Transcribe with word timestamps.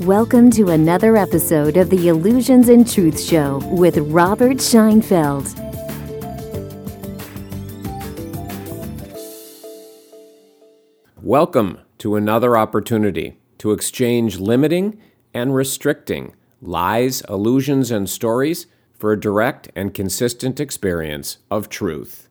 Welcome 0.00 0.50
to 0.52 0.70
another 0.70 1.18
episode 1.18 1.76
of 1.76 1.90
the 1.90 2.08
Illusions 2.08 2.70
and 2.70 2.90
Truth 2.90 3.22
Show 3.22 3.58
with 3.70 3.98
Robert 3.98 4.56
Scheinfeld. 4.56 5.46
Welcome 11.20 11.78
to 11.98 12.16
another 12.16 12.56
opportunity 12.56 13.38
to 13.58 13.72
exchange 13.72 14.40
limiting 14.40 14.98
and 15.34 15.54
restricting 15.54 16.34
lies, 16.62 17.20
illusions, 17.28 17.90
and 17.90 18.08
stories 18.08 18.66
for 18.94 19.12
a 19.12 19.20
direct 19.20 19.70
and 19.76 19.92
consistent 19.92 20.58
experience 20.58 21.36
of 21.50 21.68
truth. 21.68 22.30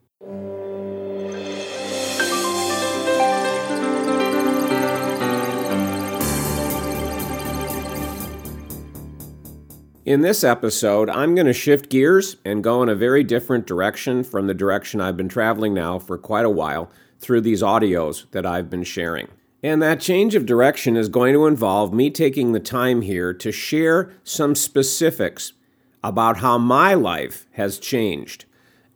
In 10.04 10.22
this 10.22 10.44
episode, 10.44 11.12
I'm 11.12 11.36
going 11.36 11.46
to 11.46 11.54
shift 11.54 11.92
gears 11.92 12.38
and 12.44 12.64
go 12.64 12.82
in 12.82 12.90
a 12.90 12.96
very 12.96 13.24
different 13.24 13.68
direction 13.68 14.24
from 14.24 14.48
the 14.48 14.56
direction 14.56 15.00
I've 15.00 15.16
been 15.16 15.30
traveling 15.30 15.76
now 15.76 16.00
for 16.00 16.18
quite 16.18 16.44
a 16.44 16.50
while 16.50 16.90
through 17.20 17.42
these 17.42 17.62
audios 17.62 18.26
that 18.32 18.44
I've 18.44 18.68
been 18.68 18.84
sharing. 18.84 19.28
And 19.62 19.80
that 19.84 20.00
change 20.00 20.34
of 20.34 20.48
direction 20.48 20.98
is 20.98 21.08
going 21.08 21.36
to 21.36 21.46
involve 21.46 21.94
me 21.94 22.10
taking 22.10 22.52
the 22.52 22.60
time 22.60 23.04
here 23.04 23.32
to 23.32 23.52
share 23.52 24.12
some 24.24 24.56
specifics 24.56 25.54
about 26.04 26.38
how 26.38 26.58
my 26.58 26.96
life 26.96 27.46
has 27.52 27.78
changed 27.78 28.46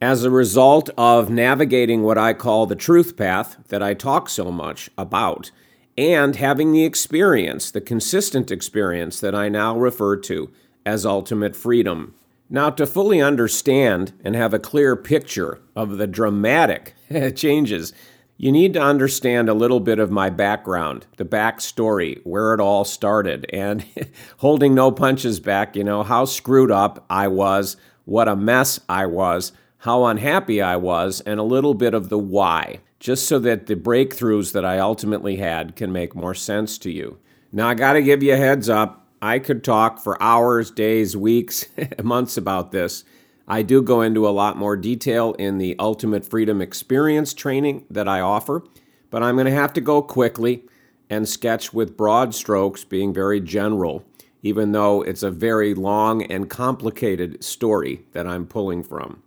as 0.01 0.23
a 0.23 0.31
result 0.31 0.89
of 0.97 1.29
navigating 1.29 2.01
what 2.01 2.17
I 2.17 2.33
call 2.33 2.65
the 2.65 2.75
truth 2.75 3.15
path 3.15 3.57
that 3.67 3.83
I 3.83 3.93
talk 3.93 4.27
so 4.27 4.49
much 4.51 4.89
about 4.97 5.51
and 5.97 6.35
having 6.35 6.71
the 6.71 6.83
experience, 6.83 7.69
the 7.69 7.79
consistent 7.79 8.49
experience 8.49 9.19
that 9.19 9.35
I 9.35 9.49
now 9.49 9.77
refer 9.77 10.17
to 10.17 10.51
as 10.85 11.05
ultimate 11.05 11.55
freedom. 11.55 12.13
Now, 12.49 12.69
to 12.69 12.85
fully 12.85 13.21
understand 13.21 14.13
and 14.23 14.35
have 14.35 14.53
a 14.53 14.59
clear 14.59 14.95
picture 14.95 15.61
of 15.75 15.97
the 15.97 16.07
dramatic 16.07 16.93
changes, 17.35 17.91
you 18.37 18.51
need 18.51 18.73
to 18.73 18.81
understand 18.81 19.49
a 19.49 19.53
little 19.53 19.79
bit 19.79 19.97
of 19.97 20.11
my 20.11 20.29
background, 20.29 21.07
the 21.17 21.25
backstory, 21.25 22.19
where 22.23 22.53
it 22.53 22.59
all 22.59 22.83
started, 22.83 23.45
and 23.51 23.85
holding 24.37 24.75
no 24.75 24.91
punches 24.91 25.39
back, 25.39 25.75
you 25.75 25.83
know, 25.83 26.03
how 26.03 26.25
screwed 26.25 26.69
up 26.69 27.05
I 27.09 27.29
was, 27.29 27.77
what 28.03 28.27
a 28.27 28.35
mess 28.35 28.79
I 28.89 29.05
was, 29.05 29.53
how 29.79 30.05
unhappy 30.05 30.61
I 30.61 30.75
was, 30.75 31.21
and 31.21 31.39
a 31.39 31.43
little 31.43 31.73
bit 31.73 31.93
of 31.93 32.09
the 32.09 32.19
why, 32.19 32.81
just 32.99 33.27
so 33.27 33.39
that 33.39 33.67
the 33.67 33.75
breakthroughs 33.75 34.51
that 34.51 34.65
I 34.65 34.79
ultimately 34.79 35.37
had 35.37 35.75
can 35.75 35.91
make 35.91 36.13
more 36.13 36.33
sense 36.33 36.77
to 36.79 36.91
you. 36.91 37.17
Now, 37.51 37.69
I 37.69 37.73
got 37.73 37.93
to 37.93 38.01
give 38.01 38.21
you 38.21 38.33
a 38.33 38.37
heads 38.37 38.69
up 38.69 39.04
I 39.21 39.39
could 39.39 39.63
talk 39.63 39.99
for 39.99 40.21
hours, 40.21 40.71
days, 40.71 41.15
weeks, 41.15 41.65
months 42.03 42.37
about 42.37 42.71
this. 42.71 43.03
I 43.47 43.61
do 43.61 43.81
go 43.81 44.01
into 44.01 44.27
a 44.27 44.29
lot 44.29 44.57
more 44.57 44.75
detail 44.75 45.33
in 45.33 45.57
the 45.57 45.75
Ultimate 45.77 46.25
Freedom 46.25 46.61
Experience 46.61 47.33
training 47.33 47.85
that 47.89 48.07
I 48.07 48.19
offer, 48.19 48.63
but 49.11 49.21
I'm 49.21 49.35
going 49.35 49.45
to 49.45 49.51
have 49.51 49.73
to 49.73 49.81
go 49.81 50.01
quickly 50.01 50.63
and 51.09 51.29
sketch 51.29 51.71
with 51.71 51.95
broad 51.95 52.33
strokes, 52.33 52.83
being 52.83 53.13
very 53.13 53.39
general, 53.39 54.03
even 54.41 54.71
though 54.71 55.03
it's 55.03 55.23
a 55.23 55.29
very 55.29 55.75
long 55.75 56.23
and 56.23 56.49
complicated 56.49 57.43
story 57.43 58.01
that 58.13 58.25
I'm 58.25 58.47
pulling 58.47 58.83
from. 58.83 59.21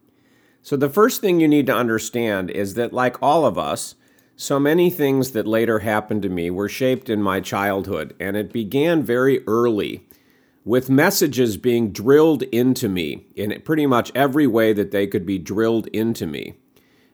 So, 0.63 0.77
the 0.77 0.91
first 0.91 1.21
thing 1.21 1.41
you 1.41 1.49
need 1.49 1.67
to 1.67 1.75
understand 1.75 2.51
is 2.51 2.75
that, 2.75 2.93
like 2.93 3.23
all 3.23 3.47
of 3.47 3.57
us, 3.57 3.95
so 4.41 4.61
many 4.61 4.89
things 4.89 5.33
that 5.33 5.49
later 5.49 5.81
happened 5.81 6.23
to 6.23 6.29
me 6.29 6.49
were 6.49 6.69
shaped 6.69 7.11
in 7.11 7.21
my 7.21 7.41
childhood, 7.41 8.15
and 8.21 8.37
it 8.37 8.53
began 8.53 9.03
very 9.03 9.45
early 9.49 10.07
with 10.65 10.89
messages 10.89 11.57
being 11.57 11.91
drilled 11.91 12.45
into 12.45 12.89
me 12.89 13.27
in 13.35 13.61
pretty 13.63 13.85
much 13.85 14.13
every 14.15 14.47
way 14.47 14.73
that 14.73 14.93
they 14.93 15.09
could 15.09 15.27
be 15.27 15.41
drilled 15.41 15.89
into 15.89 16.25
me. 16.25 16.55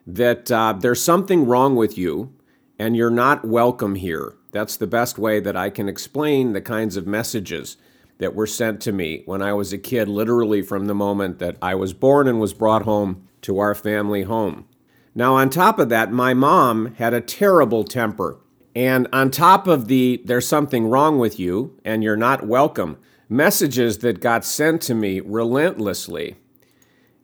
That 0.06 0.52
uh, 0.52 0.74
there's 0.78 1.02
something 1.02 1.46
wrong 1.46 1.76
with 1.76 1.96
you 1.96 2.34
and 2.78 2.94
you're 2.94 3.08
not 3.08 3.46
welcome 3.46 3.94
here. 3.94 4.34
That's 4.52 4.76
the 4.76 4.86
best 4.86 5.18
way 5.18 5.40
that 5.40 5.56
I 5.56 5.70
can 5.70 5.88
explain 5.88 6.52
the 6.52 6.60
kinds 6.60 6.94
of 6.94 7.06
messages 7.06 7.78
that 8.18 8.34
were 8.34 8.46
sent 8.46 8.82
to 8.82 8.92
me 8.92 9.22
when 9.24 9.40
I 9.40 9.54
was 9.54 9.72
a 9.72 9.78
kid, 9.78 10.08
literally 10.08 10.60
from 10.60 10.86
the 10.86 10.94
moment 10.94 11.38
that 11.38 11.56
I 11.62 11.74
was 11.74 11.94
born 11.94 12.28
and 12.28 12.38
was 12.38 12.52
brought 12.52 12.82
home 12.82 13.26
to 13.42 13.60
our 13.60 13.74
family 13.74 14.24
home. 14.24 14.66
Now, 15.14 15.36
on 15.36 15.50
top 15.50 15.78
of 15.78 15.88
that, 15.90 16.10
my 16.10 16.34
mom 16.34 16.94
had 16.96 17.14
a 17.14 17.20
terrible 17.20 17.84
temper. 17.84 18.40
And 18.74 19.06
on 19.12 19.30
top 19.30 19.68
of 19.68 19.86
the 19.86 20.20
there's 20.24 20.48
something 20.48 20.86
wrong 20.86 21.18
with 21.18 21.38
you 21.38 21.78
and 21.84 22.02
you're 22.02 22.16
not 22.16 22.46
welcome 22.46 22.98
messages 23.28 23.98
that 23.98 24.20
got 24.20 24.44
sent 24.44 24.82
to 24.82 24.94
me 24.94 25.20
relentlessly, 25.20 26.36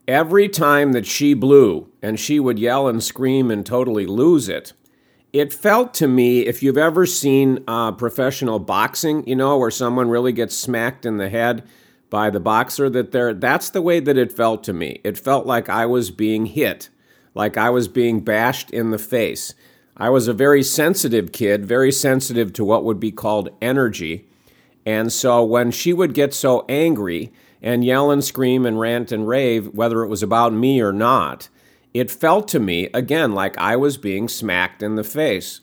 every 0.06 0.48
time 0.48 0.92
that 0.92 1.06
she 1.06 1.34
blew 1.34 1.90
and 2.00 2.18
she 2.18 2.38
would 2.40 2.58
yell 2.58 2.88
and 2.88 3.02
scream 3.02 3.50
and 3.50 3.66
totally 3.66 4.06
lose 4.06 4.48
it, 4.48 4.72
it 5.32 5.52
felt 5.52 5.94
to 5.94 6.08
me, 6.08 6.40
if 6.40 6.62
you've 6.62 6.78
ever 6.78 7.06
seen 7.06 7.62
uh, 7.68 7.92
professional 7.92 8.58
boxing, 8.58 9.26
you 9.28 9.36
know, 9.36 9.56
where 9.58 9.70
someone 9.70 10.08
really 10.08 10.32
gets 10.32 10.56
smacked 10.56 11.06
in 11.06 11.18
the 11.18 11.28
head 11.28 11.64
by 12.08 12.30
the 12.30 12.40
boxer, 12.40 12.90
that 12.90 13.12
there, 13.12 13.32
that's 13.34 13.70
the 13.70 13.82
way 13.82 14.00
that 14.00 14.16
it 14.16 14.32
felt 14.32 14.64
to 14.64 14.72
me. 14.72 15.00
It 15.04 15.18
felt 15.18 15.46
like 15.46 15.68
I 15.68 15.86
was 15.86 16.10
being 16.10 16.46
hit 16.46 16.88
like 17.34 17.56
I 17.56 17.70
was 17.70 17.88
being 17.88 18.20
bashed 18.20 18.70
in 18.70 18.90
the 18.90 18.98
face. 18.98 19.54
I 19.96 20.08
was 20.08 20.28
a 20.28 20.32
very 20.32 20.62
sensitive 20.62 21.32
kid, 21.32 21.66
very 21.66 21.92
sensitive 21.92 22.52
to 22.54 22.64
what 22.64 22.84
would 22.84 22.98
be 22.98 23.12
called 23.12 23.50
energy. 23.60 24.26
And 24.86 25.12
so 25.12 25.44
when 25.44 25.70
she 25.70 25.92
would 25.92 26.14
get 26.14 26.32
so 26.32 26.64
angry 26.68 27.32
and 27.62 27.84
yell 27.84 28.10
and 28.10 28.24
scream 28.24 28.64
and 28.64 28.80
rant 28.80 29.12
and 29.12 29.28
rave, 29.28 29.68
whether 29.74 30.02
it 30.02 30.08
was 30.08 30.22
about 30.22 30.52
me 30.52 30.80
or 30.80 30.92
not, 30.92 31.48
it 31.92 32.10
felt 32.10 32.48
to 32.48 32.60
me, 32.60 32.88
again, 32.94 33.32
like 33.32 33.58
I 33.58 33.76
was 33.76 33.98
being 33.98 34.28
smacked 34.28 34.82
in 34.82 34.94
the 34.94 35.04
face. 35.04 35.60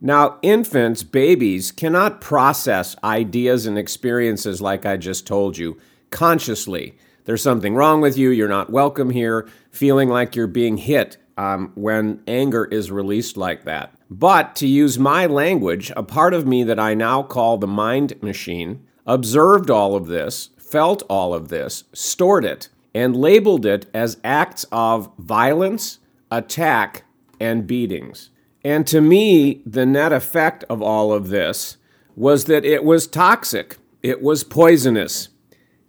Now, 0.00 0.38
infants, 0.42 1.02
babies, 1.02 1.70
cannot 1.70 2.20
process 2.20 2.96
ideas 3.04 3.66
and 3.66 3.78
experiences 3.78 4.60
like 4.60 4.86
I 4.86 4.96
just 4.96 5.26
told 5.26 5.58
you 5.58 5.78
consciously 6.10 6.96
there's 7.24 7.42
something 7.42 7.74
wrong 7.74 8.00
with 8.00 8.16
you, 8.18 8.30
you're 8.30 8.48
not 8.48 8.70
welcome 8.70 9.10
here, 9.10 9.48
feeling 9.70 10.08
like 10.08 10.34
you're 10.34 10.46
being 10.46 10.76
hit 10.76 11.16
um, 11.36 11.72
when 11.74 12.22
anger 12.26 12.64
is 12.66 12.90
released 12.90 13.36
like 13.36 13.64
that. 13.64 13.94
But 14.10 14.54
to 14.56 14.66
use 14.66 14.98
my 14.98 15.26
language, 15.26 15.92
a 15.96 16.02
part 16.02 16.34
of 16.34 16.46
me 16.46 16.64
that 16.64 16.78
I 16.78 16.94
now 16.94 17.22
call 17.22 17.56
the 17.56 17.66
mind 17.66 18.20
machine 18.22 18.86
observed 19.06 19.70
all 19.70 19.94
of 19.94 20.06
this, 20.06 20.50
felt 20.58 21.02
all 21.08 21.32
of 21.34 21.48
this, 21.48 21.84
stored 21.92 22.44
it, 22.44 22.68
and 22.94 23.16
labeled 23.16 23.64
it 23.64 23.86
as 23.94 24.20
acts 24.22 24.66
of 24.70 25.10
violence, 25.18 25.98
attack, 26.30 27.04
and 27.40 27.66
beatings. 27.66 28.30
And 28.64 28.86
to 28.88 29.00
me, 29.00 29.62
the 29.66 29.86
net 29.86 30.12
effect 30.12 30.64
of 30.68 30.82
all 30.82 31.12
of 31.12 31.28
this 31.28 31.78
was 32.14 32.44
that 32.44 32.64
it 32.64 32.84
was 32.84 33.06
toxic, 33.06 33.78
it 34.02 34.22
was 34.22 34.44
poisonous, 34.44 35.28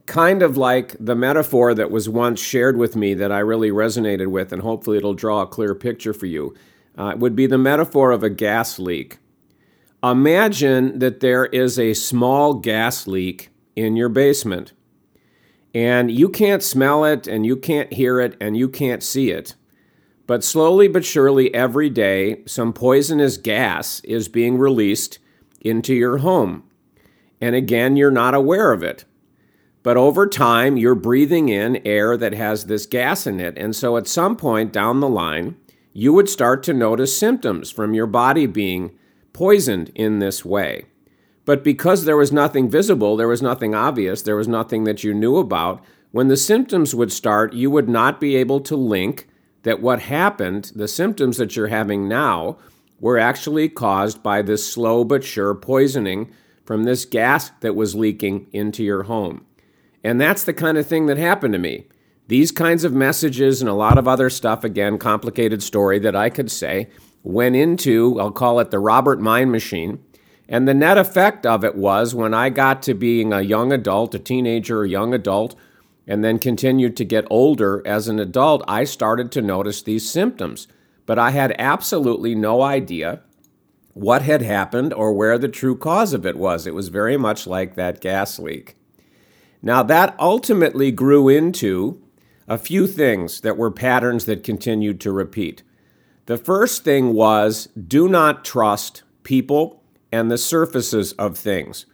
kind 0.05 0.41
of 0.41 0.57
like 0.57 0.95
the 0.99 1.15
metaphor 1.15 1.73
that 1.73 1.91
was 1.91 2.09
once 2.09 2.39
shared 2.39 2.77
with 2.77 2.95
me 2.95 3.13
that 3.13 3.31
I 3.31 3.39
really 3.39 3.69
resonated 3.69 4.27
with, 4.27 4.51
and 4.51 4.61
hopefully 4.61 4.97
it'll 4.97 5.13
draw 5.13 5.41
a 5.41 5.47
clear 5.47 5.73
picture 5.73 6.13
for 6.13 6.25
you, 6.25 6.53
uh, 6.97 7.15
would 7.17 7.35
be 7.35 7.47
the 7.47 7.57
metaphor 7.57 8.11
of 8.11 8.23
a 8.23 8.29
gas 8.29 8.79
leak. 8.79 9.19
Imagine 10.03 10.99
that 10.99 11.21
there 11.21 11.45
is 11.45 11.79
a 11.79 11.93
small 11.93 12.55
gas 12.55 13.07
leak 13.07 13.49
in 13.75 13.95
your 13.95 14.09
basement, 14.09 14.73
and 15.73 16.11
you 16.11 16.27
can't 16.29 16.61
smell 16.61 17.05
it, 17.05 17.25
and 17.25 17.45
you 17.45 17.55
can't 17.55 17.93
hear 17.93 18.19
it, 18.19 18.35
and 18.41 18.57
you 18.57 18.67
can't 18.67 19.01
see 19.01 19.31
it. 19.31 19.55
But 20.27 20.43
slowly 20.43 20.87
but 20.87 21.05
surely, 21.05 21.53
every 21.53 21.89
day, 21.89 22.43
some 22.45 22.73
poisonous 22.73 23.37
gas 23.37 24.01
is 24.01 24.27
being 24.27 24.57
released 24.57 25.19
into 25.61 25.93
your 25.93 26.17
home. 26.17 26.63
And 27.41 27.55
again, 27.55 27.97
you're 27.97 28.11
not 28.11 28.33
aware 28.33 28.71
of 28.71 28.83
it. 28.83 29.05
But 29.83 29.97
over 29.97 30.27
time, 30.27 30.77
you're 30.77 30.95
breathing 30.95 31.49
in 31.49 31.85
air 31.85 32.15
that 32.15 32.33
has 32.33 32.65
this 32.65 32.85
gas 32.85 33.27
in 33.27 33.39
it. 33.41 33.57
And 33.57 33.75
so 33.75 33.97
at 33.97 34.07
some 34.07 34.37
point 34.37 34.71
down 34.71 35.01
the 35.01 35.09
line, 35.09 35.57
you 35.91 36.13
would 36.13 36.29
start 36.29 36.63
to 36.63 36.73
notice 36.73 37.15
symptoms 37.15 37.69
from 37.69 37.93
your 37.93 38.07
body 38.07 38.45
being 38.45 38.97
poisoned 39.33 39.91
in 39.93 40.19
this 40.19 40.45
way. 40.45 40.85
But 41.45 41.63
because 41.63 42.05
there 42.05 42.17
was 42.17 42.31
nothing 42.31 42.69
visible, 42.69 43.17
there 43.17 43.27
was 43.27 43.41
nothing 43.41 43.75
obvious, 43.75 44.21
there 44.21 44.37
was 44.37 44.47
nothing 44.47 44.85
that 44.85 45.03
you 45.03 45.13
knew 45.13 45.37
about, 45.37 45.83
when 46.11 46.29
the 46.29 46.37
symptoms 46.37 46.95
would 46.95 47.11
start, 47.11 47.53
you 47.53 47.69
would 47.69 47.89
not 47.89 48.21
be 48.21 48.35
able 48.37 48.61
to 48.61 48.75
link 48.77 49.27
that 49.63 49.81
what 49.81 50.01
happened, 50.01 50.71
the 50.75 50.87
symptoms 50.87 51.37
that 51.37 51.55
you're 51.55 51.67
having 51.67 52.07
now, 52.07 52.57
were 52.99 53.17
actually 53.17 53.67
caused 53.67 54.23
by 54.23 54.41
this 54.41 54.65
slow 54.65 55.03
but 55.03 55.23
sure 55.23 55.53
poisoning 55.53 56.31
from 56.63 56.83
this 56.83 57.03
gas 57.03 57.51
that 57.59 57.75
was 57.75 57.95
leaking 57.95 58.47
into 58.53 58.83
your 58.83 59.03
home. 59.03 59.45
And 60.03 60.19
that's 60.19 60.43
the 60.43 60.53
kind 60.53 60.77
of 60.77 60.85
thing 60.85 61.05
that 61.05 61.17
happened 61.17 61.53
to 61.53 61.59
me. 61.59 61.85
These 62.27 62.51
kinds 62.51 62.83
of 62.83 62.93
messages 62.93 63.61
and 63.61 63.69
a 63.69 63.73
lot 63.73 63.97
of 63.97 64.07
other 64.07 64.29
stuff, 64.29 64.63
again, 64.63 64.97
complicated 64.97 65.61
story 65.61 65.99
that 65.99 66.15
I 66.15 66.29
could 66.29 66.51
say, 66.51 66.89
went 67.21 67.55
into, 67.55 68.19
I'll 68.19 68.31
call 68.31 68.59
it 68.59 68.71
the 68.71 68.79
Robert 68.79 69.19
Mind 69.19 69.51
Machine, 69.51 70.03
And 70.47 70.67
the 70.67 70.73
net 70.73 70.97
effect 70.97 71.45
of 71.45 71.63
it 71.63 71.75
was 71.75 72.13
when 72.13 72.33
I 72.33 72.49
got 72.49 72.81
to 72.83 72.93
being 72.93 73.31
a 73.31 73.41
young 73.41 73.71
adult, 73.71 74.13
a 74.13 74.19
teenager, 74.19 74.83
a 74.83 74.89
young 74.89 75.13
adult, 75.13 75.55
and 76.05 76.23
then 76.23 76.37
continued 76.37 76.97
to 76.97 77.05
get 77.05 77.25
older 77.29 77.81
as 77.85 78.07
an 78.07 78.19
adult, 78.19 78.63
I 78.67 78.83
started 78.83 79.31
to 79.31 79.41
notice 79.41 79.81
these 79.81 80.09
symptoms. 80.09 80.67
But 81.05 81.17
I 81.17 81.31
had 81.31 81.55
absolutely 81.57 82.35
no 82.35 82.61
idea 82.61 83.21
what 83.93 84.21
had 84.21 84.41
happened 84.41 84.93
or 84.93 85.13
where 85.13 85.37
the 85.37 85.47
true 85.47 85.77
cause 85.77 86.13
of 86.13 86.25
it 86.25 86.37
was. 86.37 86.67
It 86.67 86.75
was 86.75 86.89
very 86.89 87.15
much 87.15 87.47
like 87.47 87.75
that 87.75 88.01
gas 88.01 88.37
leak. 88.39 88.75
Now, 89.65 89.81
that 89.83 90.13
ultimately 90.19 90.91
grew 90.91 91.29
into 91.29 92.01
a 92.49 92.57
few 92.57 92.85
things 92.85 93.39
that 93.41 93.57
were 93.57 93.71
patterns 93.71 94.25
that 94.25 94.43
continued 94.43 94.99
to 95.01 95.11
repeat. 95.13 95.63
The 96.25 96.37
first 96.37 96.83
thing 96.83 97.13
was 97.13 97.69
do 97.87 98.09
not 98.09 98.43
trust 98.43 99.03
people 99.23 99.81
and 100.11 100.29
the 100.29 100.37
surfaces 100.37 101.13
of 101.13 101.37
things. 101.37 101.85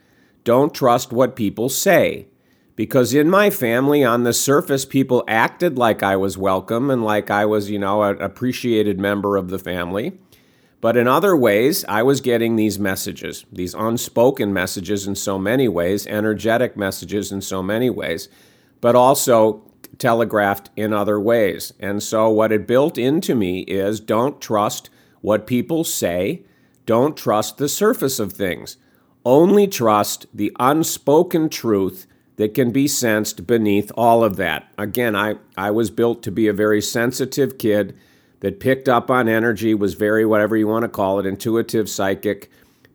Don't 0.43 0.73
trust 0.73 1.13
what 1.13 1.35
people 1.35 1.69
say. 1.69 2.27
Because 2.75 3.13
in 3.13 3.29
my 3.29 3.49
family, 3.49 4.03
on 4.03 4.23
the 4.23 4.33
surface, 4.33 4.85
people 4.85 5.23
acted 5.27 5.77
like 5.77 6.01
I 6.01 6.15
was 6.15 6.37
welcome 6.37 6.89
and 6.89 7.03
like 7.03 7.29
I 7.29 7.45
was, 7.45 7.69
you 7.69 7.77
know, 7.77 8.01
an 8.03 8.21
appreciated 8.21 8.99
member 8.99 9.37
of 9.37 9.49
the 9.49 9.59
family. 9.59 10.17
But 10.81 10.95
in 10.95 11.07
other 11.07 11.35
ways, 11.35 11.83
I 11.89 12.03
was 12.03 12.21
getting 12.21 12.55
these 12.55 12.79
messages, 12.79 13.45
these 13.51 13.73
unspoken 13.73 14.53
messages 14.53 15.07
in 15.07 15.15
so 15.15 15.37
many 15.37 15.67
ways, 15.67 16.07
energetic 16.07 16.77
messages 16.77 17.31
in 17.31 17.41
so 17.41 17.61
many 17.61 17.89
ways, 17.89 18.29
but 18.79 18.95
also 18.95 19.61
telegraphed 19.97 20.69
in 20.77 20.93
other 20.93 21.19
ways. 21.19 21.73
And 21.79 22.01
so, 22.01 22.29
what 22.29 22.53
it 22.53 22.65
built 22.65 22.97
into 22.97 23.35
me 23.35 23.61
is 23.61 23.99
don't 23.99 24.39
trust 24.39 24.89
what 25.21 25.45
people 25.45 25.83
say, 25.83 26.43
don't 26.85 27.17
trust 27.17 27.57
the 27.57 27.69
surface 27.69 28.19
of 28.19 28.33
things. 28.33 28.77
Only 29.25 29.67
trust 29.67 30.25
the 30.33 30.51
unspoken 30.59 31.49
truth 31.49 32.07
that 32.37 32.53
can 32.53 32.71
be 32.71 32.87
sensed 32.87 33.45
beneath 33.45 33.91
all 33.95 34.23
of 34.23 34.37
that. 34.37 34.71
Again, 34.77 35.13
I, 35.15 35.35
I 35.57 35.71
was 35.71 35.91
built 35.91 36.23
to 36.23 36.31
be 36.31 36.47
a 36.47 36.53
very 36.53 36.81
sensitive 36.81 37.57
kid 37.57 37.97
that 38.41 38.59
picked 38.59 38.87
up 38.87 39.09
on 39.11 39.27
energy, 39.27 39.73
was 39.73 39.93
very, 39.93 40.25
whatever 40.25 40.55
you 40.55 40.67
want 40.67 40.83
to 40.83 40.89
call 40.89 41.19
it, 41.19 41.25
intuitive, 41.25 41.89
psychic, 41.89 42.49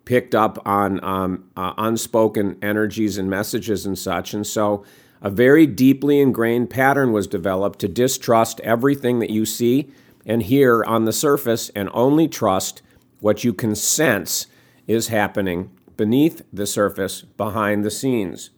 picked 0.04 0.34
up 0.34 0.64
on 0.66 1.02
um, 1.04 1.44
uh, 1.56 1.72
unspoken 1.78 2.58
energies 2.62 3.18
and 3.18 3.28
messages 3.30 3.86
and 3.86 3.98
such. 3.98 4.34
And 4.34 4.46
so 4.46 4.84
a 5.22 5.30
very 5.30 5.66
deeply 5.66 6.20
ingrained 6.20 6.70
pattern 6.70 7.12
was 7.12 7.26
developed 7.26 7.78
to 7.80 7.88
distrust 7.88 8.60
everything 8.60 9.18
that 9.20 9.30
you 9.30 9.46
see 9.46 9.90
and 10.26 10.42
hear 10.42 10.84
on 10.84 11.04
the 11.04 11.12
surface 11.12 11.70
and 11.70 11.88
only 11.92 12.28
trust 12.28 12.82
what 13.20 13.44
you 13.44 13.52
can 13.52 13.74
sense 13.74 14.46
is 14.86 15.08
happening 15.08 15.70
beneath 15.96 16.42
the 16.52 16.66
surface, 16.66 17.22
behind 17.22 17.84
the 17.84 17.90
scenes. 17.90 18.50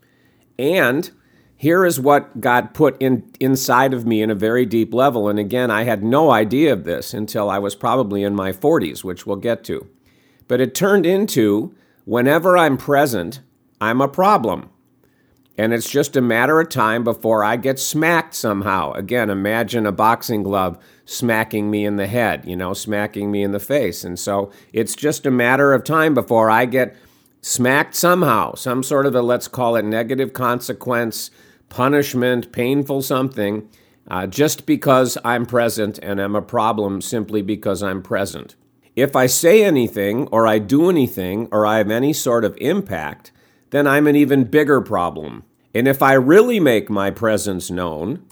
And 0.59 1.11
here 1.57 1.85
is 1.85 1.99
what 1.99 2.41
got 2.41 2.75
put 2.75 3.01
in 3.01 3.31
inside 3.41 3.95
of 3.95 4.07
me 4.07 4.23
in 4.23 4.31
a 4.31 4.35
very 4.35 4.67
deep 4.67 4.93
level. 4.93 5.29
And 5.29 5.39
again, 5.39 5.71
I 5.71 5.85
had 5.85 6.05
no 6.05 6.31
idea 6.31 6.73
of 6.73 6.85
this 6.85 7.15
until 7.15 7.49
I 7.49 7.59
was 7.59 7.75
probably 7.75 8.23
in 8.23 8.35
my 8.35 8.53
40s, 8.53 9.03
which 9.03 9.27
we'll 9.27 9.37
get 9.37 9.65
to. 9.65 9.89
But 10.49 10.61
it 10.61 10.75
turned 10.75 11.07
into 11.07 11.75
whenever 12.05 12.59
I'm 12.59 12.77
present, 12.77 13.41
I'm 13.81 14.01
a 14.01 14.09
problem. 14.09 14.71
And 15.59 15.73
it's 15.73 15.91
just 15.91 16.17
a 16.17 16.21
matter 16.21 16.61
of 16.61 16.69
time 16.69 17.03
before 17.03 17.43
I 17.43 17.57
get 17.57 17.79
smacked 17.79 18.35
somehow. 18.35 18.93
Again, 18.93 19.31
imagine 19.31 19.87
a 19.87 19.93
boxing 19.93 20.43
glove 20.43 20.79
smacking 21.07 21.71
me 21.71 21.87
in 21.87 21.97
the 21.97 22.07
head, 22.07 22.45
you 22.47 22.57
know, 22.57 22.75
smacking 22.75 23.31
me 23.31 23.43
in 23.43 23.53
the 23.53 23.61
face. 23.61 24.05
And 24.05 24.19
so 24.19 24.53
it's 24.75 24.95
just 24.95 25.25
a 25.25 25.31
matter 25.31 25.73
of 25.73 25.85
time 25.85 26.13
before 26.13 26.51
I 26.51 26.67
get 26.67 26.95
smacked 27.41 27.95
somehow, 27.95 28.55
some 28.55 28.83
sort 28.83 29.07
of 29.07 29.15
a, 29.15 29.23
let's 29.23 29.49
call 29.49 29.77
it 29.77 29.85
negative 29.85 30.35
consequence, 30.35 31.31
punishment, 31.69 32.53
painful 32.53 33.03
something, 33.03 33.69
uh, 34.09 34.27
just 34.27 34.67
because 34.67 35.19
I'm 35.25 35.47
present 35.47 35.99
and 36.03 36.21
I'm 36.21 36.37
a 36.37 36.43
problem 36.43 37.01
simply 37.01 37.43
because 37.43 37.83
I'm 37.83 38.03
present. 38.03 38.55
If 38.95 39.15
I 39.15 39.27
say 39.27 39.65
anything 39.65 40.27
or 40.29 40.47
I 40.47 40.59
do 40.59 40.89
anything 40.89 41.49
or 41.51 41.67
I 41.67 41.79
have 41.79 41.91
any 41.91 42.13
sort 42.13 42.45
of 42.45 42.57
impact, 42.61 43.33
then 43.71 43.87
I'm 43.87 44.07
an 44.07 44.17
even 44.17 44.45
bigger 44.45 44.81
problem. 44.81 45.45
And 45.75 45.87
if 45.87 46.03
I 46.03 46.15
really 46.15 46.61
make 46.61 46.89
my 46.89 47.11
presence 47.11 47.71
known, 47.71 48.25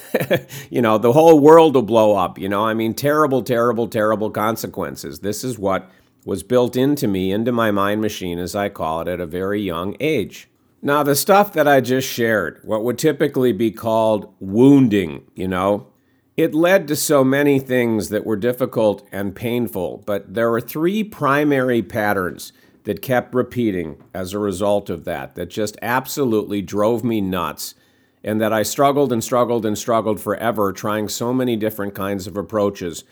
you 0.70 0.80
know, 0.80 0.98
the 0.98 1.12
whole 1.12 1.40
world 1.40 1.74
will 1.74 1.82
blow 1.82 2.16
up. 2.16 2.38
You 2.38 2.48
know, 2.48 2.64
I 2.64 2.74
mean, 2.74 2.94
terrible, 2.94 3.42
terrible, 3.42 3.88
terrible 3.88 4.30
consequences. 4.30 5.20
This 5.20 5.44
is 5.44 5.58
what 5.58 5.90
was 6.24 6.42
built 6.42 6.76
into 6.76 7.08
me, 7.08 7.32
into 7.32 7.52
my 7.52 7.70
mind 7.70 8.00
machine, 8.00 8.38
as 8.38 8.54
I 8.54 8.68
call 8.68 9.02
it, 9.02 9.08
at 9.08 9.20
a 9.20 9.26
very 9.26 9.60
young 9.60 9.96
age. 10.00 10.48
Now, 10.80 11.02
the 11.02 11.16
stuff 11.16 11.52
that 11.54 11.66
I 11.66 11.80
just 11.80 12.08
shared, 12.08 12.60
what 12.62 12.84
would 12.84 12.98
typically 12.98 13.52
be 13.52 13.70
called 13.72 14.32
wounding, 14.38 15.24
you 15.34 15.48
know, 15.48 15.88
it 16.36 16.54
led 16.54 16.86
to 16.86 16.94
so 16.94 17.24
many 17.24 17.58
things 17.58 18.10
that 18.10 18.24
were 18.24 18.36
difficult 18.36 19.06
and 19.10 19.34
painful, 19.34 20.04
but 20.06 20.34
there 20.34 20.50
were 20.50 20.60
three 20.60 21.02
primary 21.02 21.82
patterns 21.82 22.52
that 22.84 23.02
kept 23.02 23.34
repeating 23.34 24.02
as 24.14 24.32
a 24.32 24.38
result 24.38 24.88
of 24.88 25.04
that, 25.04 25.34
that 25.34 25.50
just 25.50 25.76
absolutely 25.82 26.62
drove 26.62 27.02
me 27.02 27.20
nuts, 27.20 27.74
and 28.22 28.40
that 28.40 28.52
I 28.52 28.62
struggled 28.62 29.12
and 29.12 29.22
struggled 29.22 29.66
and 29.66 29.76
struggled 29.76 30.20
forever 30.20 30.72
trying 30.72 31.08
so 31.08 31.34
many 31.34 31.56
different 31.56 31.96
kinds 31.96 32.28
of 32.28 32.36
approaches 32.36 33.02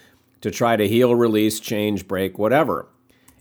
to 0.40 0.52
try 0.52 0.76
to 0.76 0.86
heal, 0.86 1.16
release, 1.16 1.58
change, 1.58 2.06
break, 2.06 2.38
whatever. 2.38 2.86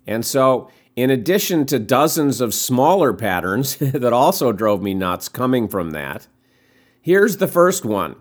And 0.08 0.26
so 0.26 0.72
in 0.96 1.10
addition 1.10 1.66
to 1.66 1.80
dozens 1.80 2.40
of 2.42 2.54
smaller 2.54 3.14
patterns 3.14 3.76
that 3.80 4.14
also 4.14 4.52
drove 4.52 4.82
me 4.82 4.94
nuts 4.94 5.28
coming 5.28 5.68
from 5.68 5.92
that, 5.92 6.28
here's 7.02 7.38
the 7.38 7.48
first 7.48 7.86
one 7.86 8.16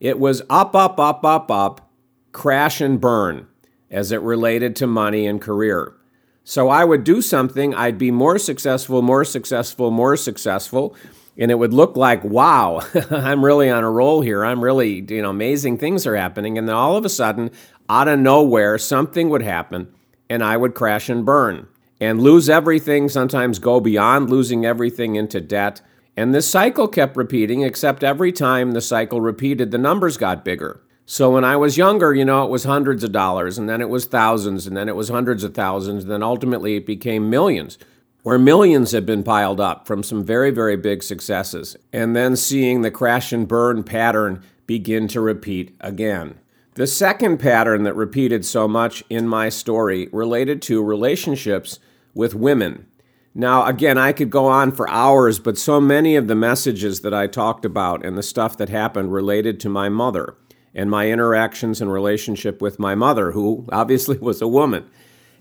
it 0.00 0.18
was 0.18 0.42
up, 0.50 0.74
up, 0.74 0.98
up, 0.98 1.24
up, 1.24 1.50
up, 1.50 1.90
crash 2.32 2.80
and 2.80 3.00
burn 3.00 3.46
as 3.90 4.12
it 4.12 4.20
related 4.20 4.76
to 4.76 4.86
money 4.86 5.26
and 5.26 5.40
career. 5.40 5.94
So 6.42 6.68
I 6.68 6.84
would 6.84 7.04
do 7.04 7.22
something, 7.22 7.74
I'd 7.74 7.96
be 7.96 8.10
more 8.10 8.38
successful, 8.38 9.00
more 9.00 9.24
successful, 9.24 9.90
more 9.90 10.16
successful, 10.16 10.94
and 11.38 11.50
it 11.50 11.54
would 11.54 11.72
look 11.72 11.96
like, 11.96 12.22
wow, 12.22 12.82
I'm 13.10 13.44
really 13.44 13.70
on 13.70 13.82
a 13.82 13.90
roll 13.90 14.20
here. 14.20 14.44
I'm 14.44 14.62
really, 14.62 15.04
you 15.08 15.22
know, 15.22 15.30
amazing 15.30 15.78
things 15.78 16.06
are 16.06 16.16
happening. 16.16 16.58
And 16.58 16.68
then 16.68 16.76
all 16.76 16.96
of 16.96 17.04
a 17.04 17.08
sudden, 17.08 17.50
out 17.88 18.08
of 18.08 18.18
nowhere, 18.18 18.78
something 18.78 19.30
would 19.30 19.42
happen 19.42 19.92
and 20.28 20.44
I 20.44 20.56
would 20.56 20.74
crash 20.74 21.08
and 21.08 21.24
burn 21.24 21.66
and 22.04 22.20
lose 22.20 22.48
everything, 22.48 23.08
sometimes 23.08 23.58
go 23.58 23.80
beyond 23.80 24.28
losing 24.28 24.64
everything 24.64 25.16
into 25.16 25.40
debt. 25.40 25.80
And 26.16 26.34
this 26.34 26.46
cycle 26.46 26.86
kept 26.86 27.16
repeating, 27.16 27.62
except 27.62 28.04
every 28.04 28.30
time 28.30 28.72
the 28.72 28.80
cycle 28.80 29.20
repeated, 29.20 29.70
the 29.70 29.78
numbers 29.78 30.16
got 30.16 30.44
bigger. 30.44 30.80
So 31.06 31.32
when 31.32 31.44
I 31.44 31.56
was 31.56 31.76
younger, 31.76 32.14
you 32.14 32.24
know, 32.24 32.44
it 32.44 32.50
was 32.50 32.64
hundreds 32.64 33.04
of 33.04 33.12
dollars, 33.12 33.58
and 33.58 33.68
then 33.68 33.80
it 33.80 33.88
was 33.88 34.04
thousands, 34.04 34.66
and 34.66 34.76
then 34.76 34.88
it 34.88 34.96
was 34.96 35.08
hundreds 35.08 35.44
of 35.44 35.54
thousands, 35.54 36.04
and 36.04 36.12
then 36.12 36.22
ultimately 36.22 36.76
it 36.76 36.86
became 36.86 37.28
millions, 37.28 37.78
where 38.22 38.38
millions 38.38 38.92
had 38.92 39.04
been 39.04 39.22
piled 39.22 39.60
up 39.60 39.86
from 39.86 40.02
some 40.02 40.24
very, 40.24 40.50
very 40.50 40.76
big 40.76 41.02
successes. 41.02 41.76
And 41.92 42.14
then 42.14 42.36
seeing 42.36 42.82
the 42.82 42.90
crash 42.90 43.32
and 43.32 43.46
burn 43.46 43.82
pattern 43.82 44.42
begin 44.66 45.08
to 45.08 45.20
repeat 45.20 45.74
again. 45.80 46.38
The 46.74 46.86
second 46.86 47.38
pattern 47.38 47.82
that 47.84 47.94
repeated 47.94 48.44
so 48.44 48.66
much 48.66 49.04
in 49.08 49.28
my 49.28 49.48
story 49.48 50.08
related 50.10 50.60
to 50.62 50.82
relationships 50.82 51.78
with 52.14 52.34
women. 52.34 52.86
Now, 53.34 53.66
again, 53.66 53.98
I 53.98 54.12
could 54.12 54.30
go 54.30 54.46
on 54.46 54.70
for 54.72 54.88
hours, 54.88 55.38
but 55.38 55.58
so 55.58 55.80
many 55.80 56.14
of 56.14 56.28
the 56.28 56.36
messages 56.36 57.00
that 57.00 57.12
I 57.12 57.26
talked 57.26 57.64
about 57.64 58.04
and 58.04 58.16
the 58.16 58.22
stuff 58.22 58.56
that 58.58 58.68
happened 58.68 59.12
related 59.12 59.58
to 59.60 59.68
my 59.68 59.88
mother 59.88 60.36
and 60.74 60.90
my 60.90 61.10
interactions 61.10 61.80
and 61.80 61.92
relationship 61.92 62.62
with 62.62 62.78
my 62.78 62.94
mother, 62.94 63.32
who 63.32 63.66
obviously 63.72 64.18
was 64.20 64.40
a 64.40 64.48
woman. 64.48 64.88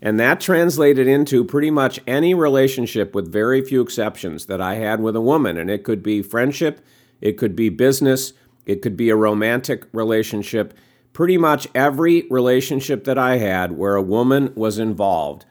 And 0.02 0.20
that 0.20 0.42
translated 0.42 1.08
into 1.08 1.46
pretty 1.46 1.72
much 1.72 2.00
any 2.08 2.34
relationship, 2.34 3.16
with 3.16 3.32
very 3.32 3.64
few 3.64 3.82
exceptions, 3.82 4.48
that 4.48 4.60
I 4.60 4.76
had 4.76 5.00
with 5.00 5.16
a 5.16 5.22
woman. 5.22 5.58
And 5.58 5.70
it 5.70 5.84
could 5.84 6.04
be 6.04 6.22
friendship, 6.22 6.84
it 7.22 7.38
could 7.38 7.56
be 7.56 7.70
business, 7.70 8.34
it 8.66 8.82
could 8.82 8.98
be 8.98 9.10
a 9.10 9.16
romantic 9.16 9.86
relationship 9.94 10.74
pretty 11.14 11.38
much 11.38 11.68
every 11.74 12.26
relationship 12.30 13.04
that 13.06 13.18
I 13.18 13.38
had 13.38 13.74
where 13.74 13.96
a 13.96 14.02
woman 14.02 14.52
was 14.56 14.80
involved, 14.80 15.46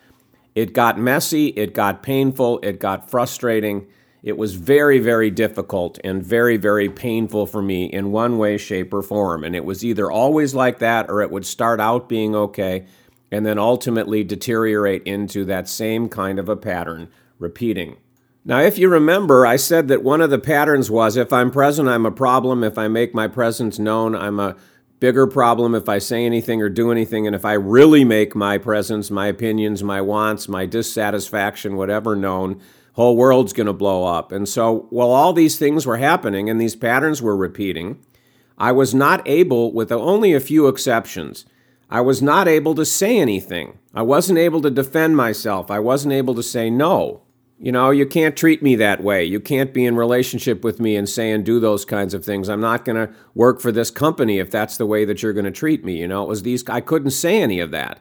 it 0.55 0.73
got 0.73 0.99
messy, 0.99 1.49
it 1.49 1.75
got 1.75 2.03
painful, 2.03 2.61
it 2.63 2.79
got 2.79 3.11
frustrating. 3.11 3.87
It 4.23 4.37
was 4.37 4.55
very, 4.55 4.99
very 4.99 5.31
difficult 5.31 5.99
and 6.05 6.25
very, 6.25 6.57
very 6.57 6.89
painful 6.89 7.47
for 7.47 7.61
me 7.61 7.87
in 7.87 8.13
one 8.13 8.39
way, 8.39 8.57
shape, 8.57 8.95
or 8.95 9.03
form. 9.03 9.43
And 9.43 9.57
it 9.57 9.65
was 9.65 9.85
either 9.85 10.11
always 10.11 10.55
like 10.55 10.79
that 10.79 11.11
or 11.11 11.23
it 11.23 11.31
would 11.31 11.47
start 11.47 11.81
out 11.81 12.09
being 12.09 12.37
okay 12.37 12.87
and 13.33 13.45
then 13.47 13.59
ultimately 13.59 14.23
deteriorate 14.23 15.03
into 15.05 15.45
that 15.47 15.69
same 15.69 16.09
kind 16.09 16.39
of 16.39 16.49
a 16.49 16.57
pattern 16.57 17.09
repeating. 17.39 17.97
Now, 18.45 18.61
if 18.61 18.77
you 18.77 18.89
remember, 18.89 19.47
I 19.47 19.57
said 19.57 19.89
that 19.89 20.03
one 20.03 20.21
of 20.21 20.31
the 20.31 20.39
patterns 20.39 20.91
was 20.91 21.17
if 21.17 21.33
I'm 21.33 21.51
present, 21.51 21.89
I'm 21.89 22.07
a 22.07 22.11
problem. 22.11 22.63
If 22.63 22.77
I 22.77 22.89
make 22.89 23.15
my 23.15 23.29
presence 23.29 23.79
known, 23.79 24.15
I'm 24.15 24.39
a 24.39 24.57
bigger 25.03 25.27
problem 25.27 25.75
if 25.75 25.89
I 25.89 25.99
say 25.99 26.25
anything 26.25 26.63
or 26.63 26.69
do 26.69 26.93
anything. 26.93 27.27
And 27.27 27.35
if 27.35 27.45
I 27.45 27.55
really 27.55 28.05
make 28.05 28.37
my 28.37 28.57
presence, 28.57 29.11
my 29.11 29.27
opinions, 29.27 29.83
my 29.83 30.01
wants, 30.01 30.49
my 30.49 30.65
dissatisfaction, 30.65 31.75
whatever 31.75 32.15
known, 32.15 32.61
whole 32.93 33.17
world's 33.17 33.53
going 33.53 33.67
to 33.67 33.73
blow 33.73 34.05
up. 34.05 34.31
And 34.31 34.49
so 34.49 34.87
while 34.91 35.11
all 35.11 35.33
these 35.33 35.59
things 35.59 35.85
were 35.87 35.97
happening 35.97 36.49
and 36.49 36.61
these 36.61 36.77
patterns 36.77 37.21
were 37.21 37.37
repeating, 37.37 37.99
I 38.57 38.71
was 38.71 38.95
not 38.95 39.27
able, 39.27 39.73
with 39.73 39.91
only 39.91 40.35
a 40.35 40.39
few 40.39 40.69
exceptions, 40.69 41.47
I 41.91 42.01
was 42.01 42.23
not 42.23 42.47
able 42.47 42.77
to 42.77 42.85
say 42.85 43.19
anything. 43.19 43.81
I 43.93 44.03
wasn't 44.03 44.39
able 44.39 44.63
to 44.63 44.71
defend 44.71 45.17
myself. 45.17 45.69
I 45.69 45.81
wasn't 45.81 46.15
able 46.15 46.37
to 46.37 46.45
say 46.45 46.71
no. 46.71 47.23
You 47.63 47.71
know, 47.71 47.91
you 47.91 48.07
can't 48.07 48.37
treat 48.37 48.61
me 48.61 48.75
that 48.75 49.05
way. 49.05 49.25
You 49.25 49.39
can't 49.39 49.73
be 49.73 49.87
in 49.87 49.95
relationship 49.95 50.65
with 50.65 50.81
me 50.81 50.97
and 50.97 51.09
say 51.09 51.31
and 51.31 51.45
do 51.45 51.61
those 51.61 51.85
kinds 51.85 52.13
of 52.13 52.25
things. 52.25 52.49
I'm 52.49 52.61
not 52.61 52.85
going 52.85 52.97
to 52.97 53.15
work 53.37 53.61
for 53.61 53.71
this 53.71 53.89
company 53.89 54.41
if 54.41 54.51
that's 54.51 54.77
the 54.77 54.85
way 54.85 55.05
that 55.05 55.23
you're 55.23 55.33
going 55.33 55.45
to 55.45 55.53
treat 55.53 55.85
me. 55.85 56.01
You 56.01 56.09
know, 56.09 56.25
it 56.25 56.29
was 56.29 56.43
these 56.43 56.69
I 56.69 56.81
couldn't 56.81 57.13
say 57.13 57.41
any 57.41 57.61
of 57.61 57.71
that. 57.71 58.01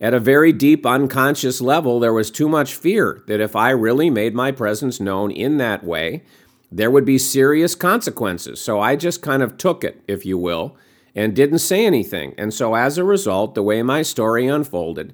At 0.00 0.14
a 0.14 0.18
very 0.18 0.50
deep 0.50 0.86
unconscious 0.86 1.60
level, 1.60 2.00
there 2.00 2.14
was 2.14 2.30
too 2.30 2.48
much 2.48 2.74
fear 2.74 3.22
that 3.26 3.38
if 3.38 3.54
I 3.54 3.68
really 3.68 4.08
made 4.08 4.34
my 4.34 4.50
presence 4.50 4.98
known 4.98 5.30
in 5.30 5.58
that 5.58 5.84
way, 5.84 6.24
there 6.70 6.90
would 6.90 7.04
be 7.04 7.18
serious 7.18 7.74
consequences. 7.74 8.62
So 8.62 8.80
I 8.80 8.96
just 8.96 9.20
kind 9.20 9.42
of 9.42 9.58
took 9.58 9.84
it, 9.84 10.02
if 10.08 10.24
you 10.24 10.38
will, 10.38 10.74
and 11.14 11.36
didn't 11.36 11.58
say 11.58 11.84
anything. 11.84 12.34
And 12.38 12.54
so 12.54 12.74
as 12.74 12.96
a 12.96 13.04
result, 13.04 13.54
the 13.54 13.62
way 13.62 13.82
my 13.82 14.00
story 14.00 14.46
unfolded, 14.46 15.12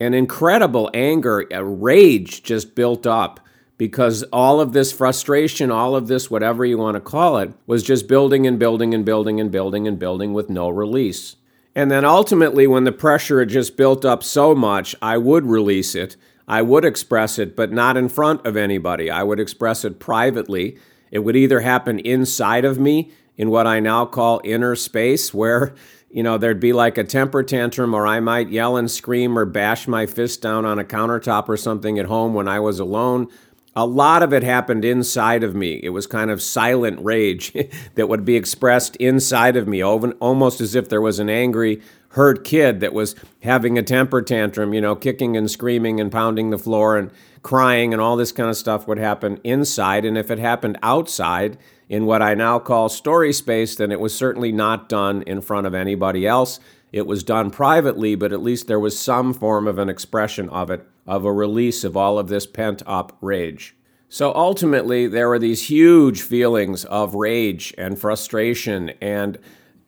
an 0.00 0.14
incredible 0.14 0.90
anger, 0.92 1.46
a 1.50 1.64
rage 1.64 2.42
just 2.42 2.74
built 2.74 3.06
up 3.06 3.40
because 3.76 4.22
all 4.32 4.60
of 4.60 4.72
this 4.72 4.92
frustration, 4.92 5.70
all 5.70 5.96
of 5.96 6.06
this, 6.06 6.30
whatever 6.30 6.64
you 6.64 6.78
want 6.78 6.94
to 6.94 7.00
call 7.00 7.38
it, 7.38 7.52
was 7.66 7.82
just 7.82 8.06
building 8.06 8.46
and 8.46 8.58
building 8.58 8.94
and 8.94 9.04
building 9.04 9.40
and 9.40 9.50
building 9.50 9.88
and 9.88 9.98
building 9.98 10.32
with 10.32 10.48
no 10.48 10.68
release. 10.68 11.36
And 11.74 11.90
then 11.90 12.04
ultimately, 12.04 12.66
when 12.66 12.84
the 12.84 12.92
pressure 12.92 13.40
had 13.40 13.48
just 13.48 13.76
built 13.76 14.04
up 14.04 14.22
so 14.22 14.54
much, 14.54 14.94
I 15.02 15.18
would 15.18 15.44
release 15.44 15.94
it. 15.94 16.16
I 16.46 16.62
would 16.62 16.84
express 16.84 17.38
it, 17.38 17.56
but 17.56 17.72
not 17.72 17.96
in 17.96 18.08
front 18.08 18.46
of 18.46 18.56
anybody. 18.56 19.10
I 19.10 19.22
would 19.22 19.40
express 19.40 19.84
it 19.84 19.98
privately. 19.98 20.78
It 21.10 21.20
would 21.20 21.36
either 21.36 21.60
happen 21.60 21.98
inside 21.98 22.64
of 22.64 22.78
me 22.78 23.10
in 23.36 23.50
what 23.50 23.66
I 23.66 23.80
now 23.80 24.04
call 24.04 24.40
inner 24.44 24.76
space, 24.76 25.34
where 25.34 25.74
you 26.14 26.22
know, 26.22 26.38
there'd 26.38 26.60
be 26.60 26.72
like 26.72 26.96
a 26.96 27.02
temper 27.02 27.42
tantrum, 27.42 27.92
or 27.92 28.06
I 28.06 28.20
might 28.20 28.48
yell 28.48 28.76
and 28.76 28.88
scream 28.88 29.36
or 29.36 29.44
bash 29.44 29.88
my 29.88 30.06
fist 30.06 30.40
down 30.40 30.64
on 30.64 30.78
a 30.78 30.84
countertop 30.84 31.48
or 31.48 31.56
something 31.56 31.98
at 31.98 32.06
home 32.06 32.34
when 32.34 32.46
I 32.46 32.60
was 32.60 32.78
alone. 32.78 33.26
A 33.74 33.84
lot 33.84 34.22
of 34.22 34.32
it 34.32 34.44
happened 34.44 34.84
inside 34.84 35.42
of 35.42 35.56
me. 35.56 35.80
It 35.82 35.88
was 35.88 36.06
kind 36.06 36.30
of 36.30 36.40
silent 36.40 37.04
rage 37.04 37.52
that 37.96 38.08
would 38.08 38.24
be 38.24 38.36
expressed 38.36 38.94
inside 38.96 39.56
of 39.56 39.66
me, 39.66 39.82
almost 39.82 40.60
as 40.60 40.76
if 40.76 40.88
there 40.88 41.00
was 41.00 41.18
an 41.18 41.28
angry, 41.28 41.82
hurt 42.10 42.44
kid 42.44 42.78
that 42.78 42.92
was 42.92 43.16
having 43.42 43.76
a 43.76 43.82
temper 43.82 44.22
tantrum, 44.22 44.72
you 44.72 44.80
know, 44.80 44.94
kicking 44.94 45.36
and 45.36 45.50
screaming 45.50 45.98
and 45.98 46.12
pounding 46.12 46.50
the 46.50 46.58
floor 46.58 46.96
and 46.96 47.10
crying 47.42 47.92
and 47.92 48.00
all 48.00 48.14
this 48.14 48.30
kind 48.30 48.48
of 48.48 48.56
stuff 48.56 48.86
would 48.86 48.98
happen 48.98 49.40
inside. 49.42 50.04
And 50.04 50.16
if 50.16 50.30
it 50.30 50.38
happened 50.38 50.78
outside, 50.80 51.58
in 51.88 52.06
what 52.06 52.22
I 52.22 52.34
now 52.34 52.58
call 52.58 52.88
story 52.88 53.32
space, 53.32 53.76
then 53.76 53.92
it 53.92 54.00
was 54.00 54.14
certainly 54.14 54.52
not 54.52 54.88
done 54.88 55.22
in 55.22 55.40
front 55.40 55.66
of 55.66 55.74
anybody 55.74 56.26
else. 56.26 56.60
It 56.92 57.06
was 57.06 57.24
done 57.24 57.50
privately, 57.50 58.14
but 58.14 58.32
at 58.32 58.42
least 58.42 58.66
there 58.66 58.80
was 58.80 58.98
some 58.98 59.34
form 59.34 59.66
of 59.66 59.78
an 59.78 59.88
expression 59.88 60.48
of 60.48 60.70
it, 60.70 60.86
of 61.06 61.24
a 61.24 61.32
release 61.32 61.84
of 61.84 61.96
all 61.96 62.18
of 62.18 62.28
this 62.28 62.46
pent 62.46 62.82
up 62.86 63.16
rage. 63.20 63.76
So 64.08 64.32
ultimately, 64.32 65.08
there 65.08 65.28
were 65.28 65.40
these 65.40 65.68
huge 65.68 66.22
feelings 66.22 66.84
of 66.84 67.16
rage 67.16 67.74
and 67.76 67.98
frustration 67.98 68.90
and 69.00 69.38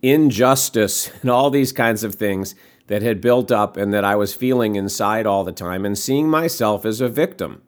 injustice 0.02 1.10
and 1.22 1.30
all 1.30 1.50
these 1.50 1.72
kinds 1.72 2.02
of 2.02 2.16
things 2.16 2.54
that 2.88 3.02
had 3.02 3.20
built 3.20 3.50
up 3.50 3.76
and 3.76 3.92
that 3.94 4.04
I 4.04 4.16
was 4.16 4.34
feeling 4.34 4.76
inside 4.76 5.26
all 5.26 5.44
the 5.44 5.52
time 5.52 5.84
and 5.84 5.96
seeing 5.96 6.28
myself 6.28 6.84
as 6.84 7.00
a 7.00 7.08
victim. 7.08 7.62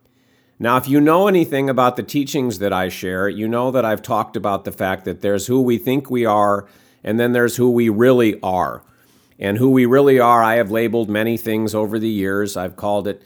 Now, 0.60 0.76
if 0.76 0.88
you 0.88 1.00
know 1.00 1.28
anything 1.28 1.70
about 1.70 1.94
the 1.96 2.02
teachings 2.02 2.58
that 2.58 2.72
I 2.72 2.88
share, 2.88 3.28
you 3.28 3.46
know 3.46 3.70
that 3.70 3.84
I've 3.84 4.02
talked 4.02 4.36
about 4.36 4.64
the 4.64 4.72
fact 4.72 5.04
that 5.04 5.20
there's 5.20 5.46
who 5.46 5.62
we 5.62 5.78
think 5.78 6.10
we 6.10 6.24
are, 6.24 6.66
and 7.04 7.18
then 7.20 7.32
there's 7.32 7.56
who 7.56 7.70
we 7.70 7.88
really 7.88 8.40
are. 8.42 8.82
And 9.38 9.58
who 9.58 9.70
we 9.70 9.86
really 9.86 10.18
are, 10.18 10.42
I 10.42 10.56
have 10.56 10.72
labeled 10.72 11.08
many 11.08 11.36
things 11.36 11.76
over 11.76 11.96
the 12.00 12.08
years. 12.08 12.56
I've 12.56 12.74
called 12.74 13.06
it 13.06 13.22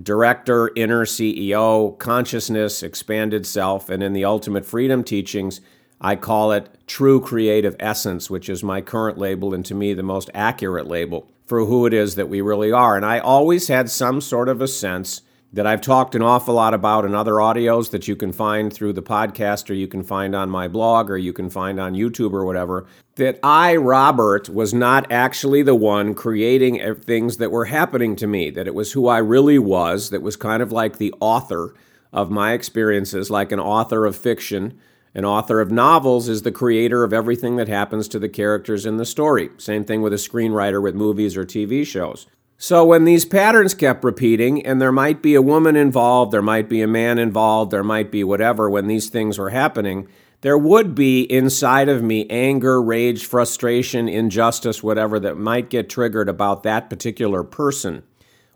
director, 0.00 0.70
inner 0.76 1.04
CEO, 1.04 1.98
consciousness, 1.98 2.84
expanded 2.84 3.44
self, 3.44 3.90
and 3.90 4.00
in 4.00 4.12
the 4.12 4.24
ultimate 4.24 4.64
freedom 4.64 5.02
teachings, 5.02 5.60
I 6.00 6.14
call 6.14 6.52
it 6.52 6.68
true 6.86 7.20
creative 7.20 7.74
essence, 7.80 8.30
which 8.30 8.48
is 8.48 8.62
my 8.62 8.82
current 8.82 9.18
label 9.18 9.52
and 9.52 9.64
to 9.66 9.74
me 9.74 9.94
the 9.94 10.04
most 10.04 10.30
accurate 10.32 10.86
label 10.86 11.28
for 11.44 11.64
who 11.64 11.86
it 11.86 11.94
is 11.94 12.14
that 12.14 12.28
we 12.28 12.40
really 12.40 12.70
are. 12.70 12.94
And 12.94 13.04
I 13.04 13.18
always 13.18 13.66
had 13.66 13.90
some 13.90 14.20
sort 14.20 14.48
of 14.48 14.60
a 14.60 14.68
sense 14.68 15.22
that 15.52 15.66
I've 15.66 15.80
talked 15.80 16.14
an 16.14 16.22
awful 16.22 16.54
lot 16.54 16.74
about 16.74 17.04
in 17.04 17.14
other 17.14 17.34
audios 17.34 17.90
that 17.90 18.06
you 18.06 18.16
can 18.16 18.32
find 18.32 18.72
through 18.72 18.92
the 18.92 19.02
podcast 19.02 19.70
or 19.70 19.74
you 19.74 19.88
can 19.88 20.02
find 20.02 20.34
on 20.34 20.50
my 20.50 20.68
blog 20.68 21.10
or 21.10 21.16
you 21.16 21.32
can 21.32 21.48
find 21.48 21.80
on 21.80 21.94
YouTube 21.94 22.32
or 22.32 22.44
whatever, 22.44 22.86
that 23.16 23.38
I, 23.42 23.76
Robert, 23.76 24.48
was 24.50 24.74
not 24.74 25.10
actually 25.10 25.62
the 25.62 25.74
one 25.74 26.14
creating 26.14 26.94
things 26.96 27.38
that 27.38 27.50
were 27.50 27.64
happening 27.64 28.14
to 28.16 28.26
me, 28.26 28.50
that 28.50 28.66
it 28.66 28.74
was 28.74 28.92
who 28.92 29.08
I 29.08 29.18
really 29.18 29.58
was, 29.58 30.10
that 30.10 30.22
was 30.22 30.36
kind 30.36 30.62
of 30.62 30.70
like 30.70 30.98
the 30.98 31.14
author 31.18 31.74
of 32.12 32.30
my 32.30 32.52
experiences, 32.52 33.30
like 33.30 33.50
an 33.50 33.60
author 33.60 34.04
of 34.06 34.16
fiction. 34.16 34.78
An 35.14 35.24
author 35.24 35.60
of 35.60 35.72
novels 35.72 36.28
is 36.28 36.42
the 36.42 36.52
creator 36.52 37.02
of 37.02 37.12
everything 37.14 37.56
that 37.56 37.68
happens 37.68 38.06
to 38.08 38.18
the 38.18 38.28
characters 38.28 38.84
in 38.84 38.98
the 38.98 39.06
story. 39.06 39.50
Same 39.56 39.84
thing 39.84 40.02
with 40.02 40.12
a 40.12 40.16
screenwriter 40.16 40.82
with 40.82 40.94
movies 40.94 41.36
or 41.36 41.44
TV 41.44 41.86
shows. 41.86 42.26
So 42.60 42.84
when 42.84 43.04
these 43.04 43.24
patterns 43.24 43.72
kept 43.72 44.02
repeating, 44.02 44.66
and 44.66 44.82
there 44.82 44.90
might 44.90 45.22
be 45.22 45.36
a 45.36 45.42
woman 45.42 45.76
involved, 45.76 46.32
there 46.32 46.42
might 46.42 46.68
be 46.68 46.82
a 46.82 46.88
man 46.88 47.16
involved, 47.16 47.70
there 47.70 47.84
might 47.84 48.10
be 48.10 48.24
whatever, 48.24 48.68
when 48.68 48.88
these 48.88 49.08
things 49.08 49.38
were 49.38 49.50
happening, 49.50 50.08
there 50.40 50.58
would 50.58 50.92
be 50.92 51.22
inside 51.22 51.88
of 51.88 52.02
me 52.02 52.26
anger, 52.28 52.82
rage, 52.82 53.24
frustration, 53.24 54.08
injustice, 54.08 54.82
whatever 54.82 55.20
that 55.20 55.36
might 55.36 55.70
get 55.70 55.88
triggered 55.88 56.28
about 56.28 56.64
that 56.64 56.90
particular 56.90 57.44
person 57.44 58.02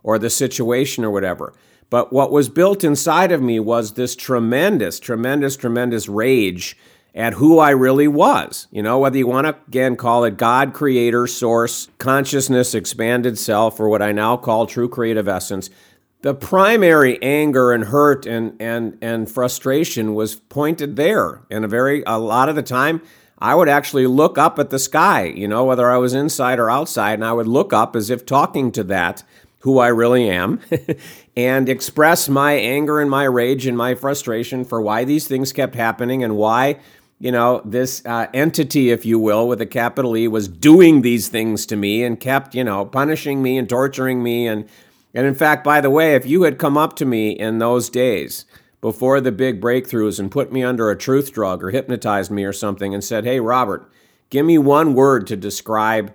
or 0.03 0.19
the 0.19 0.31
situation 0.31 1.05
or 1.05 1.11
whatever. 1.13 1.55
But 1.89 2.13
what 2.13 2.33
was 2.33 2.49
built 2.49 2.83
inside 2.83 3.31
of 3.31 3.41
me 3.41 3.61
was 3.61 3.93
this 3.93 4.17
tremendous, 4.17 4.99
tremendous, 4.99 5.57
tremendous 5.57 6.09
rage 6.09 6.77
at 7.15 7.35
who 7.35 7.59
I 7.59 7.71
really 7.71 8.09
was. 8.09 8.67
You 8.71 8.83
know, 8.83 8.99
whether 8.99 9.19
you 9.19 9.27
want 9.27 9.47
to 9.47 9.57
again 9.69 9.97
call 9.97 10.25
it 10.25 10.37
God, 10.37 10.73
creator, 10.73 11.27
source, 11.27 11.89
consciousness, 11.99 12.75
expanded 12.75 13.39
self, 13.39 13.79
or 13.79 13.89
what 13.89 14.03
I 14.03 14.13
now 14.13 14.37
call 14.37 14.67
true 14.67 14.89
creative 14.89 15.29
essence. 15.29 15.71
The 16.23 16.35
primary 16.35 17.21
anger 17.21 17.73
and 17.73 17.85
hurt 17.85 18.27
and, 18.27 18.57
and, 18.61 18.97
and 19.03 19.29
frustration 19.29 20.15
was 20.15 20.37
pointed 20.37 20.95
there. 20.95 21.43
And 21.51 21.65
a 21.65 21.69
very 21.69 22.05
a 22.07 22.19
lot 22.19 22.49
of 22.49 22.55
the 22.55 22.63
time, 22.63 23.03
I 23.43 23.57
would 23.57 23.69
actually 23.69 24.07
look 24.07 24.39
up 24.39 24.61
at 24.61 24.71
the 24.71 24.79
sky, 24.79 25.25
you 25.25 25.49
know, 25.49 25.65
whether 25.65 25.91
I 25.91 25.97
was 25.97 26.15
inside 26.15 26.61
or 26.61 26.71
outside, 26.71 27.15
and 27.15 27.25
I 27.25 27.33
would 27.33 27.49
look 27.49 27.73
up 27.73 27.97
as 27.97 28.09
if 28.09 28.25
talking 28.25 28.71
to 28.71 28.85
that, 28.85 29.25
who 29.61 29.81
I 29.81 29.89
really 29.89 30.31
am, 30.31 30.61
and 31.37 31.69
express 31.69 32.29
my 32.29 32.53
anger 32.53 33.01
and 33.01 33.11
my 33.11 33.25
rage 33.25 33.67
and 33.67 33.77
my 33.77 33.97
frustration 33.97 34.65
for 34.65 34.81
why 34.81 35.03
these 35.03 35.27
things 35.27 35.53
kept 35.53 35.75
happening 35.75 36.23
and 36.23 36.37
why 36.37 36.79
you 37.23 37.31
know, 37.31 37.63
this 37.65 38.05
uh, 38.05 38.27
entity, 38.35 38.91
if 38.91 39.07
you 39.07 39.17
will, 39.17 39.47
with 39.47 39.61
a 39.61 39.67
capital 39.67 40.17
E, 40.17 40.27
was 40.27 40.49
doing 40.49 41.03
these 41.03 41.29
things 41.29 41.65
to 41.67 41.77
me 41.77 42.03
and 42.03 42.19
kept, 42.19 42.53
you 42.53 42.65
know, 42.65 42.85
punishing 42.85 43.41
me 43.41 43.57
and 43.57 43.69
torturing 43.69 44.25
me. 44.25 44.49
And, 44.49 44.69
and 45.15 45.25
in 45.25 45.37
fact, 45.37 45.63
by 45.63 45.81
the 45.81 45.89
way, 45.89 46.17
if 46.17 46.27
you 46.27 46.43
had 46.43 46.59
come 46.59 46.77
up 46.77 46.97
to 46.97 47.05
me 47.05 47.31
in 47.31 47.59
those 47.59 47.89
days 47.89 48.45
before 48.81 49.21
the 49.21 49.31
big 49.31 49.61
breakthroughs 49.61 50.19
and 50.19 50.33
put 50.33 50.53
me 50.53 50.65
under 50.65 50.91
a 50.91 50.99
truth 50.99 51.33
drug 51.33 51.63
or 51.63 51.71
hypnotized 51.71 52.33
me 52.33 52.43
or 52.43 52.53
something 52.53 52.93
and 52.93 53.05
said, 53.05 53.25
hey, 53.25 53.39
Robert, 53.39 53.89
give 54.29 54.45
me 54.45 54.59
one 54.59 54.93
word 54.93 55.25
to 55.29 55.37
describe 55.37 56.13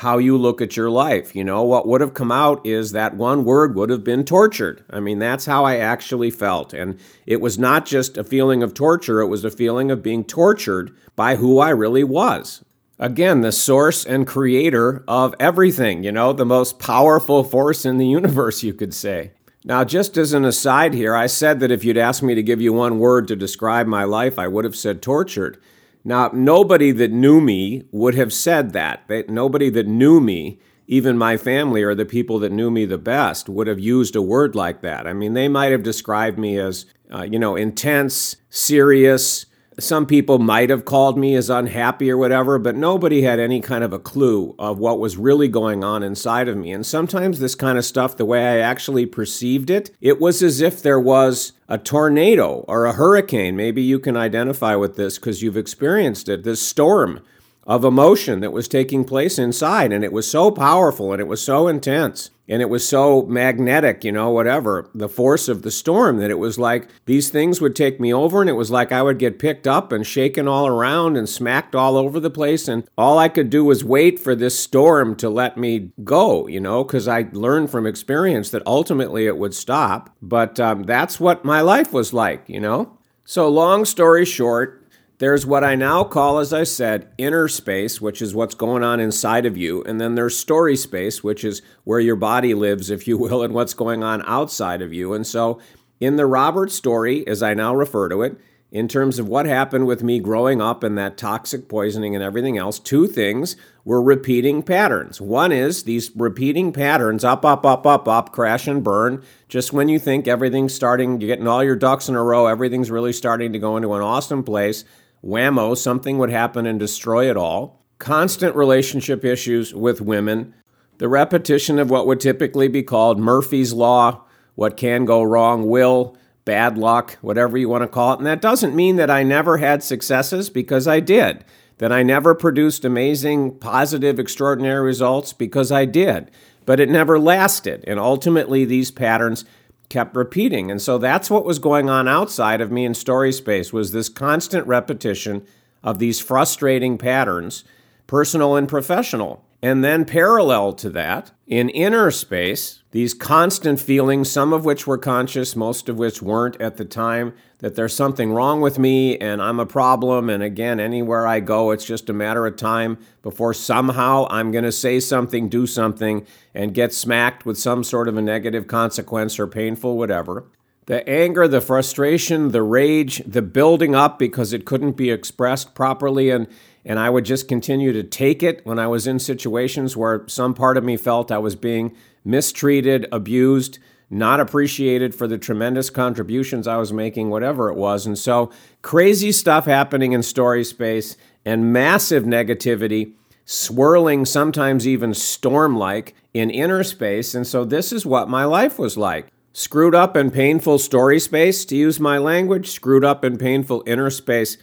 how 0.00 0.16
you 0.16 0.36
look 0.36 0.62
at 0.62 0.78
your 0.78 0.88
life. 0.88 1.36
You 1.36 1.44
know, 1.44 1.62
what 1.62 1.86
would 1.86 2.00
have 2.00 2.14
come 2.14 2.32
out 2.32 2.66
is 2.66 2.92
that 2.92 3.16
one 3.16 3.44
word 3.44 3.74
would 3.74 3.90
have 3.90 4.02
been 4.02 4.24
tortured. 4.24 4.82
I 4.88 4.98
mean, 4.98 5.18
that's 5.18 5.44
how 5.44 5.66
I 5.66 5.76
actually 5.76 6.30
felt. 6.30 6.72
And 6.72 6.98
it 7.26 7.42
was 7.42 7.58
not 7.58 7.84
just 7.84 8.16
a 8.16 8.24
feeling 8.24 8.62
of 8.62 8.72
torture, 8.72 9.20
it 9.20 9.26
was 9.26 9.44
a 9.44 9.50
feeling 9.50 9.90
of 9.90 10.02
being 10.02 10.24
tortured 10.24 10.96
by 11.16 11.36
who 11.36 11.58
I 11.58 11.68
really 11.68 12.02
was. 12.02 12.64
Again, 12.98 13.42
the 13.42 13.52
source 13.52 14.06
and 14.06 14.26
creator 14.26 15.04
of 15.06 15.34
everything, 15.38 16.02
you 16.02 16.12
know, 16.12 16.32
the 16.32 16.46
most 16.46 16.78
powerful 16.78 17.44
force 17.44 17.84
in 17.84 17.98
the 17.98 18.06
universe, 18.06 18.62
you 18.62 18.72
could 18.72 18.94
say. 18.94 19.32
Now, 19.66 19.84
just 19.84 20.16
as 20.16 20.32
an 20.32 20.46
aside 20.46 20.94
here, 20.94 21.14
I 21.14 21.26
said 21.26 21.60
that 21.60 21.70
if 21.70 21.84
you'd 21.84 21.98
asked 21.98 22.22
me 22.22 22.34
to 22.34 22.42
give 22.42 22.62
you 22.62 22.72
one 22.72 22.98
word 22.98 23.28
to 23.28 23.36
describe 23.36 23.86
my 23.86 24.04
life, 24.04 24.38
I 24.38 24.48
would 24.48 24.64
have 24.64 24.76
said 24.76 25.02
tortured. 25.02 25.60
Now, 26.04 26.30
nobody 26.32 26.92
that 26.92 27.10
knew 27.10 27.40
me 27.40 27.84
would 27.92 28.14
have 28.14 28.32
said 28.32 28.72
that. 28.72 29.08
Nobody 29.28 29.68
that 29.70 29.86
knew 29.86 30.20
me, 30.20 30.58
even 30.86 31.18
my 31.18 31.36
family 31.36 31.82
or 31.82 31.94
the 31.94 32.06
people 32.06 32.38
that 32.38 32.52
knew 32.52 32.70
me 32.70 32.86
the 32.86 32.98
best, 32.98 33.48
would 33.48 33.66
have 33.66 33.78
used 33.78 34.16
a 34.16 34.22
word 34.22 34.54
like 34.54 34.80
that. 34.80 35.06
I 35.06 35.12
mean, 35.12 35.34
they 35.34 35.48
might 35.48 35.72
have 35.72 35.82
described 35.82 36.38
me 36.38 36.58
as, 36.58 36.86
uh, 37.12 37.22
you 37.22 37.38
know, 37.38 37.54
intense, 37.54 38.36
serious, 38.48 39.46
some 39.78 40.04
people 40.04 40.38
might 40.38 40.68
have 40.68 40.84
called 40.84 41.16
me 41.16 41.34
as 41.34 41.48
unhappy 41.48 42.10
or 42.10 42.16
whatever, 42.16 42.58
but 42.58 42.76
nobody 42.76 43.22
had 43.22 43.38
any 43.38 43.60
kind 43.60 43.84
of 43.84 43.92
a 43.92 43.98
clue 43.98 44.54
of 44.58 44.78
what 44.78 44.98
was 44.98 45.16
really 45.16 45.48
going 45.48 45.84
on 45.84 46.02
inside 46.02 46.48
of 46.48 46.56
me. 46.56 46.72
And 46.72 46.84
sometimes 46.84 47.38
this 47.38 47.54
kind 47.54 47.78
of 47.78 47.84
stuff, 47.84 48.16
the 48.16 48.24
way 48.24 48.46
I 48.46 48.58
actually 48.58 49.06
perceived 49.06 49.70
it, 49.70 49.90
it 50.00 50.20
was 50.20 50.42
as 50.42 50.60
if 50.60 50.82
there 50.82 51.00
was 51.00 51.52
a 51.68 51.78
tornado 51.78 52.64
or 52.68 52.84
a 52.84 52.92
hurricane. 52.92 53.56
Maybe 53.56 53.82
you 53.82 53.98
can 53.98 54.16
identify 54.16 54.74
with 54.74 54.96
this 54.96 55.18
because 55.18 55.42
you've 55.42 55.56
experienced 55.56 56.28
it. 56.28 56.42
This 56.42 56.60
storm 56.60 57.20
of 57.64 57.84
emotion 57.84 58.40
that 58.40 58.52
was 58.52 58.66
taking 58.66 59.04
place 59.04 59.38
inside. 59.38 59.92
And 59.92 60.02
it 60.02 60.12
was 60.12 60.28
so 60.28 60.50
powerful 60.50 61.12
and 61.12 61.20
it 61.20 61.28
was 61.28 61.42
so 61.42 61.68
intense 61.68 62.30
and 62.50 62.60
it 62.60 62.68
was 62.68 62.86
so 62.86 63.22
magnetic, 63.26 64.02
you 64.02 64.10
know, 64.10 64.28
whatever, 64.30 64.90
the 64.92 65.08
force 65.08 65.46
of 65.48 65.62
the 65.62 65.70
storm 65.70 66.18
that 66.18 66.32
it 66.32 66.38
was 66.38 66.58
like 66.58 66.88
these 67.06 67.30
things 67.30 67.60
would 67.60 67.76
take 67.76 68.00
me 68.00 68.12
over 68.12 68.40
and 68.40 68.50
it 68.50 68.54
was 68.54 68.72
like 68.72 68.90
I 68.90 69.02
would 69.02 69.20
get 69.20 69.38
picked 69.38 69.68
up 69.68 69.92
and 69.92 70.04
shaken 70.04 70.48
all 70.48 70.66
around 70.66 71.16
and 71.16 71.28
smacked 71.28 71.76
all 71.76 71.96
over 71.96 72.18
the 72.18 72.28
place. 72.28 72.66
And 72.66 72.82
all 72.98 73.18
I 73.18 73.28
could 73.28 73.50
do 73.50 73.64
was 73.64 73.84
wait 73.84 74.18
for 74.18 74.34
this 74.34 74.58
storm 74.58 75.14
to 75.16 75.30
let 75.30 75.56
me 75.56 75.92
go, 76.02 76.48
you 76.48 76.58
know, 76.58 76.82
because 76.82 77.06
I 77.06 77.28
learned 77.32 77.70
from 77.70 77.86
experience 77.86 78.50
that 78.50 78.66
ultimately 78.66 79.26
it 79.26 79.38
would 79.38 79.54
stop. 79.54 80.10
But 80.20 80.58
um, 80.58 80.82
that's 80.82 81.20
what 81.20 81.44
my 81.44 81.60
life 81.60 81.92
was 81.92 82.12
like, 82.12 82.48
you 82.48 82.58
know? 82.58 82.98
So, 83.24 83.48
long 83.48 83.84
story 83.84 84.24
short, 84.24 84.79
there's 85.20 85.44
what 85.44 85.62
I 85.62 85.74
now 85.74 86.02
call, 86.02 86.38
as 86.38 86.50
I 86.50 86.64
said, 86.64 87.08
inner 87.18 87.46
space, 87.46 88.00
which 88.00 88.22
is 88.22 88.34
what's 88.34 88.54
going 88.54 88.82
on 88.82 89.00
inside 89.00 89.44
of 89.44 89.54
you. 89.54 89.84
And 89.84 90.00
then 90.00 90.14
there's 90.14 90.36
story 90.36 90.76
space, 90.76 91.22
which 91.22 91.44
is 91.44 91.60
where 91.84 92.00
your 92.00 92.16
body 92.16 92.54
lives, 92.54 92.88
if 92.88 93.06
you 93.06 93.18
will, 93.18 93.42
and 93.44 93.52
what's 93.52 93.74
going 93.74 94.02
on 94.02 94.22
outside 94.26 94.80
of 94.80 94.94
you. 94.94 95.12
And 95.12 95.26
so, 95.26 95.60
in 96.00 96.16
the 96.16 96.24
Robert 96.24 96.70
story, 96.70 97.26
as 97.26 97.42
I 97.42 97.52
now 97.52 97.74
refer 97.74 98.08
to 98.08 98.22
it, 98.22 98.38
in 98.72 98.88
terms 98.88 99.18
of 99.18 99.28
what 99.28 99.44
happened 99.44 99.86
with 99.86 100.02
me 100.02 100.20
growing 100.20 100.62
up 100.62 100.82
and 100.82 100.96
that 100.96 101.18
toxic 101.18 101.68
poisoning 101.68 102.14
and 102.14 102.24
everything 102.24 102.56
else, 102.56 102.78
two 102.78 103.06
things 103.06 103.56
were 103.84 104.00
repeating 104.00 104.62
patterns. 104.62 105.20
One 105.20 105.52
is 105.52 105.82
these 105.82 106.10
repeating 106.16 106.72
patterns 106.72 107.24
up, 107.24 107.44
up, 107.44 107.66
up, 107.66 107.84
up, 107.84 108.08
up, 108.08 108.32
crash 108.32 108.66
and 108.66 108.82
burn. 108.82 109.22
Just 109.48 109.74
when 109.74 109.90
you 109.90 109.98
think 109.98 110.26
everything's 110.26 110.72
starting, 110.72 111.20
you're 111.20 111.28
getting 111.28 111.48
all 111.48 111.64
your 111.64 111.76
ducks 111.76 112.08
in 112.08 112.14
a 112.14 112.22
row, 112.22 112.46
everything's 112.46 112.90
really 112.90 113.12
starting 113.12 113.52
to 113.52 113.58
go 113.58 113.76
into 113.76 113.92
an 113.92 114.02
awesome 114.02 114.44
place 114.44 114.84
whammo, 115.24 115.76
something 115.76 116.18
would 116.18 116.30
happen 116.30 116.66
and 116.66 116.78
destroy 116.78 117.30
it 117.30 117.36
all. 117.36 117.84
Constant 117.98 118.56
relationship 118.56 119.24
issues 119.24 119.74
with 119.74 120.00
women. 120.00 120.54
The 120.98 121.08
repetition 121.08 121.78
of 121.78 121.90
what 121.90 122.06
would 122.06 122.20
typically 122.20 122.68
be 122.68 122.82
called 122.82 123.18
Murphy's 123.18 123.72
Law, 123.72 124.24
what 124.54 124.76
can 124.76 125.04
go 125.04 125.22
wrong 125.22 125.66
will, 125.68 126.16
bad 126.44 126.76
luck, 126.76 127.18
whatever 127.20 127.56
you 127.56 127.68
want 127.68 127.82
to 127.82 127.88
call 127.88 128.14
it. 128.14 128.18
And 128.18 128.26
that 128.26 128.40
doesn't 128.40 128.74
mean 128.74 128.96
that 128.96 129.10
I 129.10 129.22
never 129.22 129.58
had 129.58 129.82
successes 129.82 130.50
because 130.50 130.88
I 130.88 131.00
did. 131.00 131.44
That 131.78 131.92
I 131.92 132.02
never 132.02 132.34
produced 132.34 132.84
amazing, 132.84 133.58
positive, 133.58 134.18
extraordinary 134.18 134.82
results 134.82 135.32
because 135.32 135.72
I 135.72 135.86
did. 135.86 136.30
But 136.66 136.80
it 136.80 136.90
never 136.90 137.18
lasted. 137.18 137.84
And 137.86 137.98
ultimately, 137.98 138.64
these 138.64 138.90
patterns 138.90 139.44
kept 139.90 140.16
repeating. 140.16 140.70
And 140.70 140.80
so 140.80 140.96
that's 140.96 141.28
what 141.28 141.44
was 141.44 141.58
going 141.58 141.90
on 141.90 142.08
outside 142.08 142.62
of 142.62 142.72
me 142.72 142.86
in 142.86 142.94
story 142.94 143.32
space 143.32 143.72
was 143.72 143.92
this 143.92 144.08
constant 144.08 144.66
repetition 144.66 145.44
of 145.82 145.98
these 145.98 146.20
frustrating 146.20 146.96
patterns, 146.96 147.64
personal 148.06 148.56
and 148.56 148.68
professional. 148.68 149.44
And 149.62 149.84
then 149.84 150.06
parallel 150.06 150.72
to 150.74 150.88
that, 150.90 151.32
in 151.46 151.68
inner 151.68 152.10
space, 152.10 152.82
these 152.92 153.12
constant 153.12 153.78
feelings, 153.78 154.30
some 154.30 154.54
of 154.54 154.64
which 154.64 154.86
were 154.86 154.96
conscious, 154.96 155.54
most 155.54 155.90
of 155.90 155.98
which 155.98 156.22
weren't 156.22 156.58
at 156.60 156.78
the 156.78 156.86
time, 156.86 157.34
that 157.60 157.74
there's 157.74 157.94
something 157.94 158.32
wrong 158.32 158.60
with 158.60 158.78
me 158.78 159.16
and 159.18 159.40
I'm 159.40 159.60
a 159.60 159.66
problem. 159.66 160.28
And 160.28 160.42
again, 160.42 160.80
anywhere 160.80 161.26
I 161.26 161.40
go, 161.40 161.70
it's 161.70 161.84
just 161.84 162.10
a 162.10 162.14
matter 162.14 162.46
of 162.46 162.56
time 162.56 162.98
before 163.22 163.54
somehow 163.54 164.26
I'm 164.30 164.50
going 164.50 164.64
to 164.64 164.72
say 164.72 164.98
something, 165.00 165.48
do 165.48 165.66
something, 165.66 166.26
and 166.54 166.74
get 166.74 166.92
smacked 166.92 167.46
with 167.46 167.58
some 167.58 167.84
sort 167.84 168.08
of 168.08 168.16
a 168.16 168.22
negative 168.22 168.66
consequence 168.66 169.38
or 169.38 169.46
painful 169.46 169.96
whatever. 169.96 170.44
The 170.86 171.08
anger, 171.08 171.46
the 171.46 171.60
frustration, 171.60 172.50
the 172.50 172.62
rage, 172.62 173.22
the 173.24 173.42
building 173.42 173.94
up 173.94 174.18
because 174.18 174.52
it 174.52 174.64
couldn't 174.64 174.92
be 174.92 175.10
expressed 175.10 175.74
properly 175.74 176.30
and 176.30 176.48
and 176.82 176.98
I 176.98 177.10
would 177.10 177.26
just 177.26 177.46
continue 177.46 177.92
to 177.92 178.02
take 178.02 178.42
it 178.42 178.64
when 178.64 178.78
I 178.78 178.86
was 178.86 179.06
in 179.06 179.18
situations 179.18 179.98
where 179.98 180.24
some 180.28 180.54
part 180.54 180.78
of 180.78 180.84
me 180.84 180.96
felt 180.96 181.30
I 181.30 181.36
was 181.36 181.54
being 181.54 181.94
mistreated, 182.24 183.06
abused, 183.12 183.78
not 184.10 184.40
appreciated 184.40 185.14
for 185.14 185.28
the 185.28 185.38
tremendous 185.38 185.88
contributions 185.88 186.66
I 186.66 186.76
was 186.76 186.92
making, 186.92 187.30
whatever 187.30 187.70
it 187.70 187.76
was. 187.76 188.06
And 188.06 188.18
so, 188.18 188.50
crazy 188.82 189.30
stuff 189.30 189.66
happening 189.66 190.12
in 190.12 190.22
story 190.24 190.64
space 190.64 191.16
and 191.44 191.72
massive 191.72 192.24
negativity 192.24 193.14
swirling, 193.44 194.24
sometimes 194.24 194.86
even 194.86 195.14
storm 195.14 195.76
like, 195.76 196.14
in 196.34 196.50
inner 196.50 196.82
space. 196.82 197.34
And 197.34 197.46
so, 197.46 197.64
this 197.64 197.92
is 197.92 198.04
what 198.04 198.28
my 198.28 198.44
life 198.44 198.78
was 198.78 198.96
like. 198.96 199.28
Screwed 199.52 199.94
up 199.94 200.16
and 200.16 200.32
painful 200.32 200.78
story 200.78 201.20
space, 201.20 201.64
to 201.66 201.76
use 201.76 202.00
my 202.00 202.18
language, 202.18 202.70
screwed 202.70 203.04
up 203.04 203.22
and 203.24 203.38
painful 203.38 203.82
inner 203.86 204.10
space 204.10 204.56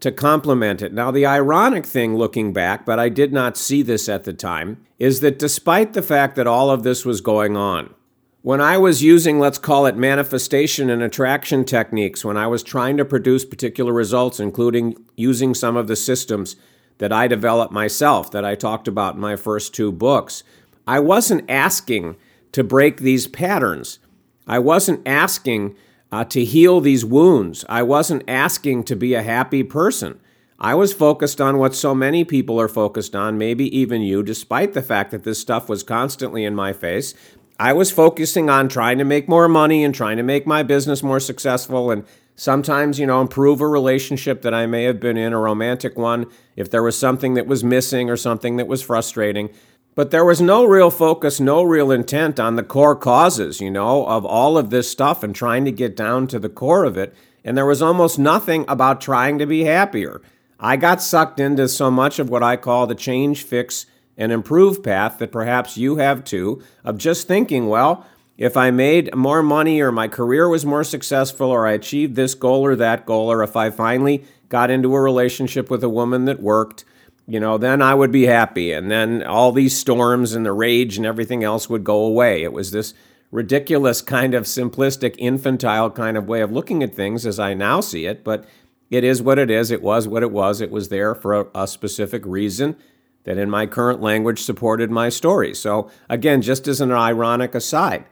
to 0.00 0.10
complement 0.10 0.82
it. 0.82 0.92
Now, 0.92 1.10
the 1.10 1.26
ironic 1.26 1.86
thing 1.86 2.16
looking 2.16 2.52
back, 2.52 2.86
but 2.86 2.98
I 2.98 3.08
did 3.08 3.32
not 3.32 3.56
see 3.56 3.82
this 3.82 4.08
at 4.08 4.24
the 4.24 4.32
time, 4.32 4.78
is 4.98 5.20
that 5.20 5.38
despite 5.38 5.92
the 5.92 6.02
fact 6.02 6.36
that 6.36 6.46
all 6.46 6.70
of 6.70 6.82
this 6.82 7.04
was 7.04 7.20
going 7.20 7.56
on, 7.56 7.94
when 8.42 8.60
I 8.60 8.78
was 8.78 9.02
using, 9.02 9.38
let's 9.38 9.58
call 9.58 9.84
it 9.86 9.96
manifestation 9.96 10.88
and 10.88 11.02
attraction 11.02 11.64
techniques, 11.64 12.24
when 12.24 12.36
I 12.36 12.46
was 12.46 12.62
trying 12.62 12.96
to 12.96 13.04
produce 13.04 13.44
particular 13.44 13.92
results, 13.92 14.40
including 14.40 14.96
using 15.16 15.54
some 15.54 15.76
of 15.76 15.88
the 15.88 15.96
systems 15.96 16.56
that 16.98 17.12
I 17.12 17.28
developed 17.28 17.72
myself, 17.72 18.30
that 18.30 18.44
I 18.44 18.54
talked 18.54 18.88
about 18.88 19.14
in 19.14 19.20
my 19.20 19.36
first 19.36 19.74
two 19.74 19.92
books, 19.92 20.42
I 20.86 21.00
wasn't 21.00 21.50
asking 21.50 22.16
to 22.52 22.64
break 22.64 22.98
these 22.98 23.26
patterns. 23.26 23.98
I 24.46 24.58
wasn't 24.58 25.06
asking 25.06 25.76
uh, 26.10 26.24
to 26.24 26.44
heal 26.44 26.80
these 26.80 27.04
wounds. 27.04 27.64
I 27.68 27.82
wasn't 27.82 28.24
asking 28.26 28.84
to 28.84 28.96
be 28.96 29.14
a 29.14 29.22
happy 29.22 29.62
person. 29.62 30.18
I 30.58 30.74
was 30.74 30.92
focused 30.92 31.40
on 31.40 31.56
what 31.56 31.74
so 31.74 31.94
many 31.94 32.24
people 32.24 32.60
are 32.60 32.68
focused 32.68 33.16
on, 33.16 33.38
maybe 33.38 33.74
even 33.76 34.02
you, 34.02 34.22
despite 34.22 34.74
the 34.74 34.82
fact 34.82 35.10
that 35.10 35.24
this 35.24 35.38
stuff 35.38 35.68
was 35.68 35.82
constantly 35.82 36.44
in 36.44 36.54
my 36.54 36.72
face. 36.74 37.14
I 37.60 37.74
was 37.74 37.90
focusing 37.90 38.48
on 38.48 38.70
trying 38.70 38.96
to 38.96 39.04
make 39.04 39.28
more 39.28 39.46
money 39.46 39.84
and 39.84 39.94
trying 39.94 40.16
to 40.16 40.22
make 40.22 40.46
my 40.46 40.62
business 40.62 41.02
more 41.02 41.20
successful 41.20 41.90
and 41.90 42.06
sometimes, 42.34 42.98
you 42.98 43.04
know, 43.06 43.20
improve 43.20 43.60
a 43.60 43.68
relationship 43.68 44.40
that 44.40 44.54
I 44.54 44.64
may 44.64 44.84
have 44.84 44.98
been 44.98 45.18
in, 45.18 45.34
a 45.34 45.38
romantic 45.38 45.98
one, 45.98 46.24
if 46.56 46.70
there 46.70 46.82
was 46.82 46.98
something 46.98 47.34
that 47.34 47.46
was 47.46 47.62
missing 47.62 48.08
or 48.08 48.16
something 48.16 48.56
that 48.56 48.66
was 48.66 48.80
frustrating. 48.80 49.50
But 49.94 50.10
there 50.10 50.24
was 50.24 50.40
no 50.40 50.64
real 50.64 50.90
focus, 50.90 51.38
no 51.38 51.62
real 51.62 51.90
intent 51.90 52.40
on 52.40 52.56
the 52.56 52.62
core 52.62 52.96
causes, 52.96 53.60
you 53.60 53.70
know, 53.70 54.06
of 54.06 54.24
all 54.24 54.56
of 54.56 54.70
this 54.70 54.90
stuff 54.90 55.22
and 55.22 55.34
trying 55.34 55.66
to 55.66 55.72
get 55.72 55.94
down 55.94 56.28
to 56.28 56.38
the 56.38 56.48
core 56.48 56.86
of 56.86 56.96
it. 56.96 57.14
And 57.44 57.58
there 57.58 57.66
was 57.66 57.82
almost 57.82 58.18
nothing 58.18 58.64
about 58.68 59.02
trying 59.02 59.38
to 59.38 59.44
be 59.44 59.64
happier. 59.64 60.22
I 60.58 60.76
got 60.76 61.02
sucked 61.02 61.38
into 61.38 61.68
so 61.68 61.90
much 61.90 62.18
of 62.18 62.30
what 62.30 62.42
I 62.42 62.56
call 62.56 62.86
the 62.86 62.94
change, 62.94 63.42
fix, 63.42 63.84
and 64.16 64.32
improved 64.32 64.82
path 64.82 65.18
that 65.18 65.32
perhaps 65.32 65.76
you 65.76 65.96
have 65.96 66.24
too, 66.24 66.62
of 66.84 66.98
just 66.98 67.26
thinking, 67.26 67.68
well, 67.68 68.06
if 68.36 68.56
I 68.56 68.70
made 68.70 69.14
more 69.14 69.42
money 69.42 69.80
or 69.80 69.92
my 69.92 70.08
career 70.08 70.48
was 70.48 70.64
more 70.64 70.82
successful 70.82 71.50
or 71.50 71.66
I 71.66 71.72
achieved 71.72 72.16
this 72.16 72.34
goal 72.34 72.64
or 72.64 72.74
that 72.76 73.04
goal, 73.04 73.30
or 73.30 73.42
if 73.42 73.54
I 73.54 73.68
finally 73.68 74.24
got 74.48 74.70
into 74.70 74.94
a 74.94 75.00
relationship 75.00 75.70
with 75.70 75.84
a 75.84 75.90
woman 75.90 76.24
that 76.24 76.40
worked, 76.40 76.84
you 77.26 77.38
know, 77.38 77.58
then 77.58 77.82
I 77.82 77.94
would 77.94 78.10
be 78.10 78.24
happy. 78.24 78.72
And 78.72 78.90
then 78.90 79.22
all 79.22 79.52
these 79.52 79.76
storms 79.76 80.32
and 80.32 80.44
the 80.44 80.52
rage 80.52 80.96
and 80.96 81.04
everything 81.04 81.44
else 81.44 81.68
would 81.68 81.84
go 81.84 82.02
away. 82.02 82.42
It 82.42 82.52
was 82.52 82.70
this 82.70 82.94
ridiculous 83.30 84.00
kind 84.00 84.34
of 84.34 84.44
simplistic, 84.44 85.14
infantile 85.18 85.90
kind 85.90 86.16
of 86.16 86.26
way 86.26 86.40
of 86.40 86.50
looking 86.50 86.82
at 86.82 86.94
things 86.94 87.26
as 87.26 87.38
I 87.38 87.52
now 87.52 87.80
see 87.80 88.06
it. 88.06 88.24
But 88.24 88.46
it 88.90 89.04
is 89.04 89.22
what 89.22 89.38
it 89.38 89.50
is. 89.50 89.70
It 89.70 89.82
was 89.82 90.08
what 90.08 90.22
it 90.22 90.32
was. 90.32 90.60
It 90.60 90.70
was 90.70 90.88
there 90.88 91.14
for 91.14 91.34
a, 91.34 91.46
a 91.54 91.68
specific 91.68 92.24
reason 92.24 92.76
that, 93.24 93.38
in 93.38 93.50
my 93.50 93.66
current 93.66 94.00
language, 94.00 94.42
supported 94.42 94.90
my 94.90 95.08
story. 95.08 95.54
So, 95.54 95.90
again, 96.08 96.42
just 96.42 96.66
as 96.68 96.80
an 96.80 96.92
ironic 96.92 97.54
aside. 97.54 98.04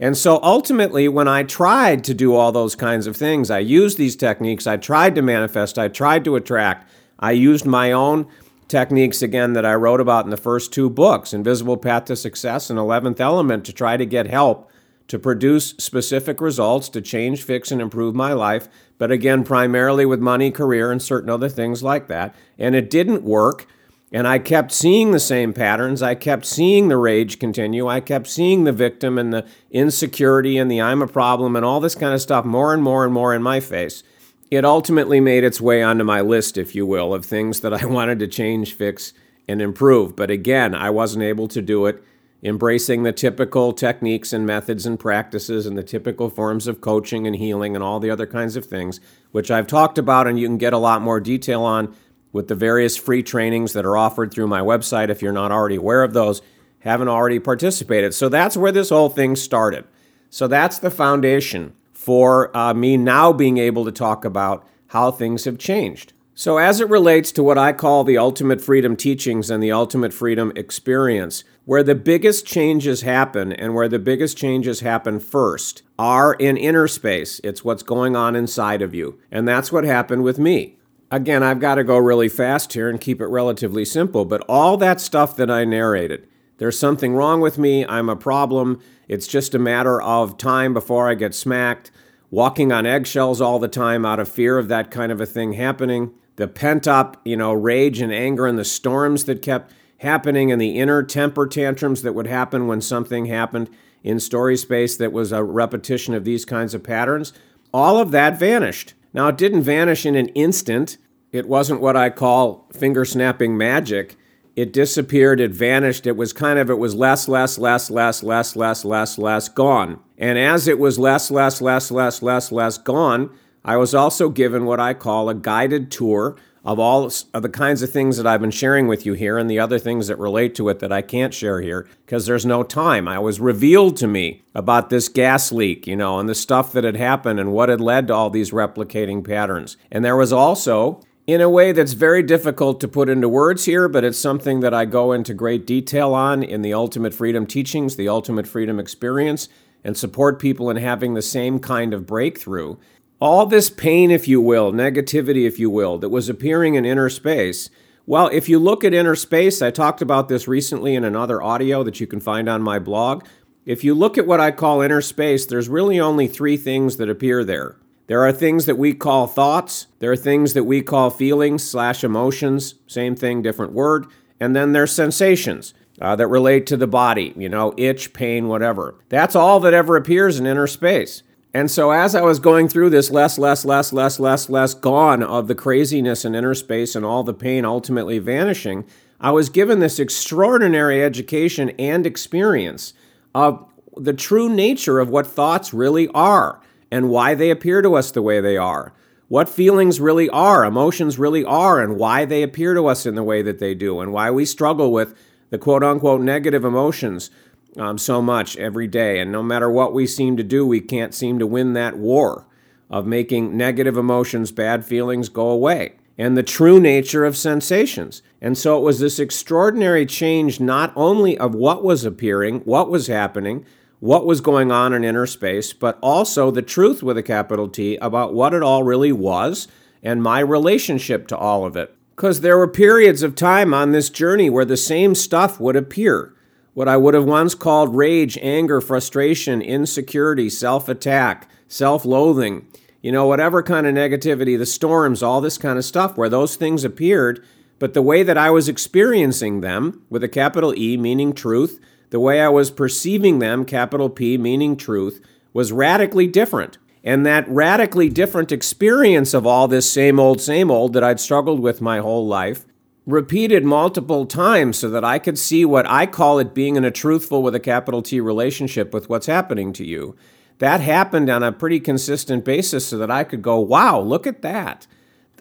And 0.00 0.16
so 0.16 0.38
ultimately, 0.42 1.08
when 1.08 1.26
I 1.26 1.42
tried 1.42 2.04
to 2.04 2.14
do 2.14 2.34
all 2.34 2.52
those 2.52 2.76
kinds 2.76 3.06
of 3.06 3.16
things, 3.16 3.50
I 3.50 3.58
used 3.58 3.98
these 3.98 4.14
techniques, 4.14 4.66
I 4.66 4.76
tried 4.76 5.16
to 5.16 5.22
manifest, 5.22 5.78
I 5.78 5.88
tried 5.88 6.24
to 6.24 6.36
attract, 6.36 6.88
I 7.18 7.32
used 7.32 7.66
my 7.66 7.90
own 7.90 8.28
techniques 8.68 9.22
again 9.22 9.54
that 9.54 9.66
I 9.66 9.74
wrote 9.74 10.00
about 10.00 10.24
in 10.24 10.30
the 10.30 10.36
first 10.36 10.72
two 10.72 10.88
books 10.88 11.32
Invisible 11.32 11.76
Path 11.76 12.04
to 12.06 12.16
Success 12.16 12.70
and 12.70 12.78
11th 12.78 13.18
Element 13.18 13.64
to 13.64 13.72
try 13.72 13.96
to 13.96 14.06
get 14.06 14.28
help 14.28 14.70
to 15.08 15.18
produce 15.18 15.70
specific 15.78 16.40
results 16.40 16.88
to 16.90 17.00
change, 17.00 17.42
fix, 17.42 17.72
and 17.72 17.80
improve 17.80 18.14
my 18.14 18.34
life. 18.34 18.68
But 18.98 19.10
again, 19.10 19.42
primarily 19.42 20.04
with 20.04 20.20
money, 20.20 20.50
career, 20.50 20.92
and 20.92 21.02
certain 21.02 21.30
other 21.30 21.48
things 21.48 21.82
like 21.82 22.08
that. 22.08 22.34
And 22.58 22.76
it 22.76 22.90
didn't 22.90 23.22
work. 23.22 23.66
And 24.12 24.26
I 24.26 24.38
kept 24.38 24.72
seeing 24.72 25.10
the 25.10 25.20
same 25.20 25.52
patterns. 25.52 26.02
I 26.02 26.14
kept 26.14 26.46
seeing 26.46 26.88
the 26.88 26.96
rage 26.96 27.38
continue. 27.38 27.88
I 27.88 28.00
kept 28.00 28.26
seeing 28.26 28.64
the 28.64 28.72
victim 28.72 29.18
and 29.18 29.32
the 29.32 29.46
insecurity 29.70 30.56
and 30.56 30.70
the 30.70 30.80
I'm 30.80 31.02
a 31.02 31.06
problem 31.06 31.56
and 31.56 31.64
all 31.64 31.80
this 31.80 31.94
kind 31.94 32.14
of 32.14 32.22
stuff 32.22 32.44
more 32.44 32.72
and 32.72 32.82
more 32.82 33.04
and 33.04 33.12
more 33.12 33.34
in 33.34 33.42
my 33.42 33.60
face 33.60 34.02
it 34.50 34.64
ultimately 34.64 35.20
made 35.20 35.44
its 35.44 35.60
way 35.60 35.82
onto 35.82 36.04
my 36.04 36.20
list, 36.20 36.56
if 36.56 36.74
you 36.74 36.86
will, 36.86 37.12
of 37.12 37.24
things 37.24 37.60
that 37.60 37.74
I 37.74 37.84
wanted 37.86 38.18
to 38.20 38.28
change, 38.28 38.74
fix, 38.74 39.12
and 39.46 39.60
improve. 39.60 40.16
But 40.16 40.30
again, 40.30 40.74
I 40.74 40.90
wasn't 40.90 41.24
able 41.24 41.48
to 41.48 41.62
do 41.62 41.86
it 41.86 42.02
embracing 42.40 43.02
the 43.02 43.12
typical 43.12 43.72
techniques 43.72 44.32
and 44.32 44.46
methods 44.46 44.86
and 44.86 45.00
practices 45.00 45.66
and 45.66 45.76
the 45.76 45.82
typical 45.82 46.30
forms 46.30 46.68
of 46.68 46.80
coaching 46.80 47.26
and 47.26 47.34
healing 47.34 47.74
and 47.74 47.82
all 47.82 47.98
the 47.98 48.10
other 48.10 48.26
kinds 48.26 48.54
of 48.54 48.64
things, 48.64 49.00
which 49.32 49.50
I've 49.50 49.66
talked 49.66 49.98
about 49.98 50.28
and 50.28 50.38
you 50.38 50.46
can 50.46 50.56
get 50.56 50.72
a 50.72 50.78
lot 50.78 51.02
more 51.02 51.18
detail 51.18 51.62
on 51.62 51.96
with 52.32 52.48
the 52.48 52.54
various 52.54 52.96
free 52.96 53.22
trainings 53.22 53.72
that 53.72 53.86
are 53.86 53.96
offered 53.96 54.32
through 54.32 54.48
my 54.48 54.60
website 54.60 55.08
if 55.08 55.22
you're 55.22 55.32
not 55.32 55.52
already 55.52 55.76
aware 55.76 56.02
of 56.02 56.12
those, 56.12 56.42
haven't 56.80 57.08
already 57.08 57.38
participated. 57.38 58.14
So 58.14 58.28
that's 58.28 58.56
where 58.56 58.72
this 58.72 58.90
whole 58.90 59.08
thing 59.08 59.36
started. 59.36 59.84
So 60.30 60.46
that's 60.46 60.78
the 60.78 60.90
foundation 60.90 61.74
for 61.92 62.56
uh, 62.56 62.74
me 62.74 62.96
now 62.96 63.32
being 63.32 63.58
able 63.58 63.84
to 63.84 63.92
talk 63.92 64.24
about 64.24 64.66
how 64.88 65.10
things 65.10 65.44
have 65.44 65.58
changed. 65.58 66.12
So, 66.34 66.58
as 66.58 66.80
it 66.80 66.88
relates 66.88 67.32
to 67.32 67.42
what 67.42 67.58
I 67.58 67.72
call 67.72 68.04
the 68.04 68.16
ultimate 68.16 68.60
freedom 68.60 68.94
teachings 68.94 69.50
and 69.50 69.60
the 69.60 69.72
ultimate 69.72 70.14
freedom 70.14 70.52
experience, 70.54 71.42
where 71.64 71.82
the 71.82 71.96
biggest 71.96 72.46
changes 72.46 73.02
happen 73.02 73.52
and 73.52 73.74
where 73.74 73.88
the 73.88 73.98
biggest 73.98 74.38
changes 74.38 74.78
happen 74.78 75.18
first 75.18 75.82
are 75.98 76.34
in 76.34 76.56
inner 76.56 76.86
space. 76.86 77.40
It's 77.42 77.64
what's 77.64 77.82
going 77.82 78.14
on 78.14 78.36
inside 78.36 78.82
of 78.82 78.94
you. 78.94 79.18
And 79.32 79.48
that's 79.48 79.72
what 79.72 79.82
happened 79.82 80.22
with 80.22 80.38
me. 80.38 80.77
Again, 81.10 81.42
I've 81.42 81.60
got 81.60 81.76
to 81.76 81.84
go 81.84 81.96
really 81.96 82.28
fast 82.28 82.74
here 82.74 82.90
and 82.90 83.00
keep 83.00 83.22
it 83.22 83.28
relatively 83.28 83.86
simple, 83.86 84.26
but 84.26 84.42
all 84.42 84.76
that 84.76 85.00
stuff 85.00 85.34
that 85.36 85.50
I 85.50 85.64
narrated, 85.64 86.28
there's 86.58 86.78
something 86.78 87.14
wrong 87.14 87.40
with 87.40 87.56
me, 87.56 87.86
I'm 87.86 88.10
a 88.10 88.16
problem, 88.16 88.80
it's 89.08 89.26
just 89.26 89.54
a 89.54 89.58
matter 89.58 90.02
of 90.02 90.36
time 90.36 90.74
before 90.74 91.08
I 91.08 91.14
get 91.14 91.34
smacked, 91.34 91.90
walking 92.30 92.72
on 92.72 92.84
eggshells 92.84 93.40
all 93.40 93.58
the 93.58 93.68
time 93.68 94.04
out 94.04 94.20
of 94.20 94.28
fear 94.28 94.58
of 94.58 94.68
that 94.68 94.90
kind 94.90 95.10
of 95.10 95.18
a 95.18 95.24
thing 95.24 95.54
happening, 95.54 96.12
the 96.36 96.46
pent 96.46 96.86
up, 96.86 97.18
you 97.24 97.38
know, 97.38 97.54
rage 97.54 98.02
and 98.02 98.12
anger 98.12 98.46
and 98.46 98.58
the 98.58 98.64
storms 98.64 99.24
that 99.24 99.40
kept 99.40 99.72
happening 100.00 100.52
and 100.52 100.60
the 100.60 100.78
inner 100.78 101.02
temper 101.02 101.46
tantrums 101.46 102.02
that 102.02 102.14
would 102.14 102.26
happen 102.26 102.66
when 102.66 102.82
something 102.82 103.26
happened 103.26 103.70
in 104.04 104.20
story 104.20 104.58
space 104.58 104.96
that 104.98 105.12
was 105.12 105.32
a 105.32 105.42
repetition 105.42 106.12
of 106.12 106.24
these 106.24 106.44
kinds 106.44 106.74
of 106.74 106.82
patterns, 106.82 107.32
all 107.72 107.98
of 107.98 108.10
that 108.10 108.38
vanished. 108.38 108.92
Now, 109.12 109.28
it 109.28 109.38
didn't 109.38 109.62
vanish 109.62 110.04
in 110.04 110.14
an 110.14 110.28
instant. 110.28 110.98
It 111.32 111.48
wasn't 111.48 111.80
what 111.80 111.96
I 111.96 112.10
call 112.10 112.68
finger 112.72 113.04
snapping 113.04 113.56
magic. 113.56 114.16
It 114.56 114.72
disappeared, 114.72 115.40
it 115.40 115.52
vanished. 115.52 116.06
It 116.06 116.16
was 116.16 116.32
kind 116.32 116.58
of, 116.58 116.68
it 116.68 116.78
was 116.78 116.94
less, 116.94 117.28
less, 117.28 117.58
less, 117.58 117.90
less, 117.90 118.22
less, 118.22 118.56
less, 118.56 118.84
less, 118.84 119.18
less 119.18 119.48
gone. 119.48 120.00
And 120.16 120.36
as 120.36 120.66
it 120.66 120.78
was 120.78 120.98
less, 120.98 121.30
less, 121.30 121.60
less, 121.60 121.90
less, 121.90 122.22
less, 122.22 122.50
less 122.50 122.78
gone, 122.78 123.30
I 123.64 123.76
was 123.76 123.94
also 123.94 124.28
given 124.28 124.64
what 124.64 124.80
I 124.80 124.94
call 124.94 125.28
a 125.28 125.34
guided 125.34 125.90
tour 125.90 126.36
of 126.68 126.78
all 126.78 127.10
of 127.32 127.40
the 127.40 127.48
kinds 127.48 127.80
of 127.80 127.90
things 127.90 128.18
that 128.18 128.26
I've 128.26 128.42
been 128.42 128.50
sharing 128.50 128.88
with 128.88 129.06
you 129.06 129.14
here 129.14 129.38
and 129.38 129.48
the 129.48 129.58
other 129.58 129.78
things 129.78 130.06
that 130.08 130.18
relate 130.18 130.54
to 130.56 130.68
it 130.68 130.80
that 130.80 130.92
I 130.92 131.00
can't 131.00 131.32
share 131.32 131.62
here 131.62 131.88
because 132.04 132.26
there's 132.26 132.44
no 132.44 132.62
time. 132.62 133.08
I 133.08 133.18
was 133.18 133.40
revealed 133.40 133.96
to 133.96 134.06
me 134.06 134.42
about 134.54 134.90
this 134.90 135.08
gas 135.08 135.50
leak, 135.50 135.86
you 135.86 135.96
know, 135.96 136.18
and 136.18 136.28
the 136.28 136.34
stuff 136.34 136.72
that 136.72 136.84
had 136.84 136.96
happened 136.96 137.40
and 137.40 137.52
what 137.52 137.70
had 137.70 137.80
led 137.80 138.08
to 138.08 138.14
all 138.14 138.28
these 138.28 138.50
replicating 138.50 139.26
patterns. 139.26 139.78
And 139.90 140.04
there 140.04 140.14
was 140.14 140.30
also 140.30 141.00
in 141.26 141.40
a 141.40 141.48
way 141.48 141.72
that's 141.72 141.94
very 141.94 142.22
difficult 142.22 142.80
to 142.80 142.88
put 142.88 143.08
into 143.08 143.30
words 143.30 143.64
here, 143.64 143.88
but 143.88 144.04
it's 144.04 144.18
something 144.18 144.60
that 144.60 144.74
I 144.74 144.84
go 144.84 145.12
into 145.12 145.32
great 145.32 145.66
detail 145.66 146.12
on 146.12 146.42
in 146.42 146.60
the 146.60 146.74
Ultimate 146.74 147.14
Freedom 147.14 147.46
Teachings, 147.46 147.96
the 147.96 148.10
Ultimate 148.10 148.46
Freedom 148.46 148.78
Experience, 148.78 149.48
and 149.82 149.96
support 149.96 150.38
people 150.38 150.68
in 150.68 150.76
having 150.76 151.14
the 151.14 151.22
same 151.22 151.60
kind 151.60 151.94
of 151.94 152.04
breakthrough 152.04 152.76
all 153.20 153.46
this 153.46 153.68
pain, 153.68 154.10
if 154.10 154.28
you 154.28 154.40
will, 154.40 154.72
negativity, 154.72 155.46
if 155.46 155.58
you 155.58 155.70
will, 155.70 155.98
that 155.98 156.08
was 156.08 156.28
appearing 156.28 156.76
in 156.76 156.84
inner 156.84 157.08
space. 157.08 157.68
Well, 158.06 158.28
if 158.28 158.48
you 158.48 158.58
look 158.58 158.84
at 158.84 158.94
inner 158.94 159.16
space, 159.16 159.60
I 159.60 159.70
talked 159.70 160.00
about 160.00 160.28
this 160.28 160.46
recently 160.46 160.94
in 160.94 161.04
another 161.04 161.42
audio 161.42 161.82
that 161.82 162.00
you 162.00 162.06
can 162.06 162.20
find 162.20 162.48
on 162.48 162.62
my 162.62 162.78
blog. 162.78 163.24
If 163.66 163.84
you 163.84 163.92
look 163.94 164.16
at 164.16 164.26
what 164.26 164.40
I 164.40 164.50
call 164.50 164.80
inner 164.80 165.02
space, 165.02 165.44
there's 165.44 165.68
really 165.68 166.00
only 166.00 166.26
three 166.26 166.56
things 166.56 166.96
that 166.96 167.10
appear 167.10 167.44
there. 167.44 167.76
There 168.06 168.24
are 168.24 168.32
things 168.32 168.64
that 168.64 168.78
we 168.78 168.94
call 168.94 169.26
thoughts, 169.26 169.88
there 169.98 170.12
are 170.12 170.16
things 170.16 170.54
that 170.54 170.64
we 170.64 170.80
call 170.80 171.10
feelings 171.10 171.62
slash 171.62 172.02
emotions, 172.02 172.76
same 172.86 173.14
thing, 173.14 173.42
different 173.42 173.72
word, 173.72 174.06
and 174.40 174.56
then 174.56 174.72
there's 174.72 174.92
sensations. 174.92 175.74
Uh, 176.00 176.14
that 176.14 176.28
relate 176.28 176.64
to 176.64 176.76
the 176.76 176.86
body, 176.86 177.34
you 177.36 177.48
know, 177.48 177.74
itch, 177.76 178.12
pain, 178.12 178.46
whatever. 178.46 178.94
That's 179.08 179.34
all 179.34 179.58
that 179.58 179.74
ever 179.74 179.96
appears 179.96 180.38
in 180.38 180.46
inner 180.46 180.68
space. 180.68 181.24
And 181.54 181.70
so 181.70 181.90
as 181.90 182.14
I 182.14 182.22
was 182.22 182.38
going 182.38 182.68
through 182.68 182.90
this 182.90 183.10
less, 183.10 183.38
less, 183.38 183.64
less, 183.64 183.92
less, 183.92 184.20
less, 184.20 184.50
less 184.50 184.74
gone 184.74 185.22
of 185.22 185.48
the 185.48 185.54
craziness 185.54 186.24
and 186.24 186.36
inner 186.36 186.54
space 186.54 186.94
and 186.94 187.04
all 187.04 187.22
the 187.24 187.34
pain 187.34 187.64
ultimately 187.64 188.18
vanishing, 188.18 188.84
I 189.20 189.30
was 189.30 189.48
given 189.48 189.80
this 189.80 189.98
extraordinary 189.98 191.02
education 191.02 191.70
and 191.78 192.06
experience 192.06 192.92
of 193.34 193.64
the 193.96 194.12
true 194.12 194.48
nature 194.48 195.00
of 195.00 195.08
what 195.08 195.26
thoughts 195.26 195.74
really 195.74 196.06
are 196.08 196.60
and 196.90 197.10
why 197.10 197.34
they 197.34 197.50
appear 197.50 197.82
to 197.82 197.94
us 197.94 198.10
the 198.10 198.22
way 198.22 198.40
they 198.40 198.56
are. 198.56 198.92
What 199.28 199.48
feelings 199.48 200.00
really 200.00 200.28
are, 200.30 200.64
emotions 200.64 201.18
really 201.18 201.44
are, 201.44 201.80
and 201.80 201.96
why 201.96 202.24
they 202.24 202.42
appear 202.42 202.74
to 202.74 202.86
us 202.86 203.04
in 203.04 203.14
the 203.14 203.22
way 203.22 203.42
that 203.42 203.58
they 203.58 203.74
do, 203.74 204.00
and 204.00 204.10
why 204.10 204.30
we 204.30 204.46
struggle 204.46 204.90
with 204.90 205.14
the 205.50 205.58
quote 205.58 205.84
unquote 205.84 206.22
negative 206.22 206.64
emotions 206.64 207.30
um, 207.78 207.96
so 207.96 208.20
much 208.20 208.56
every 208.56 208.86
day. 208.86 209.20
And 209.20 209.30
no 209.30 209.42
matter 209.42 209.70
what 209.70 209.94
we 209.94 210.06
seem 210.06 210.36
to 210.36 210.42
do, 210.42 210.66
we 210.66 210.80
can't 210.80 211.14
seem 211.14 211.38
to 211.38 211.46
win 211.46 211.72
that 211.74 211.96
war 211.96 212.46
of 212.90 213.06
making 213.06 213.56
negative 213.56 213.96
emotions, 213.96 214.50
bad 214.50 214.84
feelings 214.84 215.28
go 215.28 215.48
away, 215.48 215.94
and 216.16 216.36
the 216.36 216.42
true 216.42 216.80
nature 216.80 217.24
of 217.24 217.36
sensations. 217.36 218.22
And 218.40 218.56
so 218.56 218.78
it 218.78 218.82
was 218.82 218.98
this 218.98 219.18
extraordinary 219.18 220.06
change, 220.06 220.58
not 220.58 220.92
only 220.96 221.36
of 221.38 221.54
what 221.54 221.84
was 221.84 222.04
appearing, 222.04 222.60
what 222.60 222.90
was 222.90 223.06
happening, 223.06 223.64
what 224.00 224.26
was 224.26 224.40
going 224.40 224.70
on 224.70 224.92
in 224.92 225.04
inner 225.04 225.26
space, 225.26 225.72
but 225.72 225.98
also 226.02 226.50
the 226.50 226.62
truth 226.62 227.02
with 227.02 227.18
a 227.18 227.22
capital 227.22 227.68
T 227.68 227.96
about 227.96 228.32
what 228.32 228.54
it 228.54 228.62
all 228.62 228.84
really 228.84 229.12
was 229.12 229.68
and 230.02 230.22
my 230.22 230.40
relationship 230.40 231.26
to 231.28 231.36
all 231.36 231.64
of 231.64 231.76
it. 231.76 231.94
Because 232.14 232.40
there 232.40 232.58
were 232.58 232.68
periods 232.68 233.22
of 233.22 233.34
time 233.34 233.74
on 233.74 233.92
this 233.92 234.10
journey 234.10 234.50
where 234.50 234.64
the 234.64 234.76
same 234.76 235.14
stuff 235.14 235.60
would 235.60 235.76
appear 235.76 236.34
what 236.78 236.86
I 236.86 236.96
would 236.96 237.14
have 237.14 237.24
once 237.24 237.56
called 237.56 237.96
rage, 237.96 238.38
anger, 238.40 238.80
frustration, 238.80 239.60
insecurity, 239.60 240.48
self 240.48 240.88
attack, 240.88 241.50
self 241.66 242.04
loathing, 242.04 242.68
you 243.02 243.10
know, 243.10 243.26
whatever 243.26 243.64
kind 243.64 243.84
of 243.84 243.96
negativity, 243.96 244.56
the 244.56 244.64
storms, 244.64 245.20
all 245.20 245.40
this 245.40 245.58
kind 245.58 245.76
of 245.76 245.84
stuff, 245.84 246.16
where 246.16 246.28
those 246.28 246.54
things 246.54 246.84
appeared. 246.84 247.44
But 247.80 247.94
the 247.94 248.02
way 248.02 248.22
that 248.22 248.38
I 248.38 248.50
was 248.50 248.68
experiencing 248.68 249.60
them, 249.60 250.04
with 250.08 250.22
a 250.22 250.28
capital 250.28 250.72
E 250.78 250.96
meaning 250.96 251.32
truth, 251.32 251.80
the 252.10 252.20
way 252.20 252.40
I 252.40 252.48
was 252.48 252.70
perceiving 252.70 253.40
them, 253.40 253.64
capital 253.64 254.08
P 254.08 254.38
meaning 254.38 254.76
truth, 254.76 255.20
was 255.52 255.72
radically 255.72 256.28
different. 256.28 256.78
And 257.02 257.26
that 257.26 257.48
radically 257.48 258.08
different 258.08 258.52
experience 258.52 259.34
of 259.34 259.44
all 259.48 259.66
this 259.66 259.90
same 259.90 260.20
old, 260.20 260.40
same 260.40 260.70
old 260.70 260.92
that 260.92 261.02
I'd 261.02 261.18
struggled 261.18 261.58
with 261.58 261.80
my 261.80 261.98
whole 261.98 262.28
life 262.28 262.66
repeated 263.08 263.64
multiple 263.64 264.26
times 264.26 264.78
so 264.78 264.90
that 264.90 265.02
I 265.02 265.18
could 265.18 265.38
see 265.38 265.64
what 265.64 265.88
I 265.88 266.04
call 266.04 266.38
it 266.38 266.52
being 266.52 266.76
in 266.76 266.84
a 266.84 266.90
truthful 266.90 267.42
with 267.42 267.54
a 267.54 267.60
capital 267.60 268.02
T 268.02 268.20
relationship 268.20 268.92
with 268.92 269.08
what's 269.08 269.24
happening 269.24 269.72
to 269.72 269.84
you. 269.84 270.14
That 270.58 270.82
happened 270.82 271.30
on 271.30 271.42
a 271.42 271.50
pretty 271.50 271.80
consistent 271.80 272.44
basis 272.44 272.86
so 272.86 272.98
that 272.98 273.10
I 273.10 273.24
could 273.24 273.40
go, 273.40 273.58
wow, 273.60 273.98
look 273.98 274.26
at 274.26 274.42
that. 274.42 274.86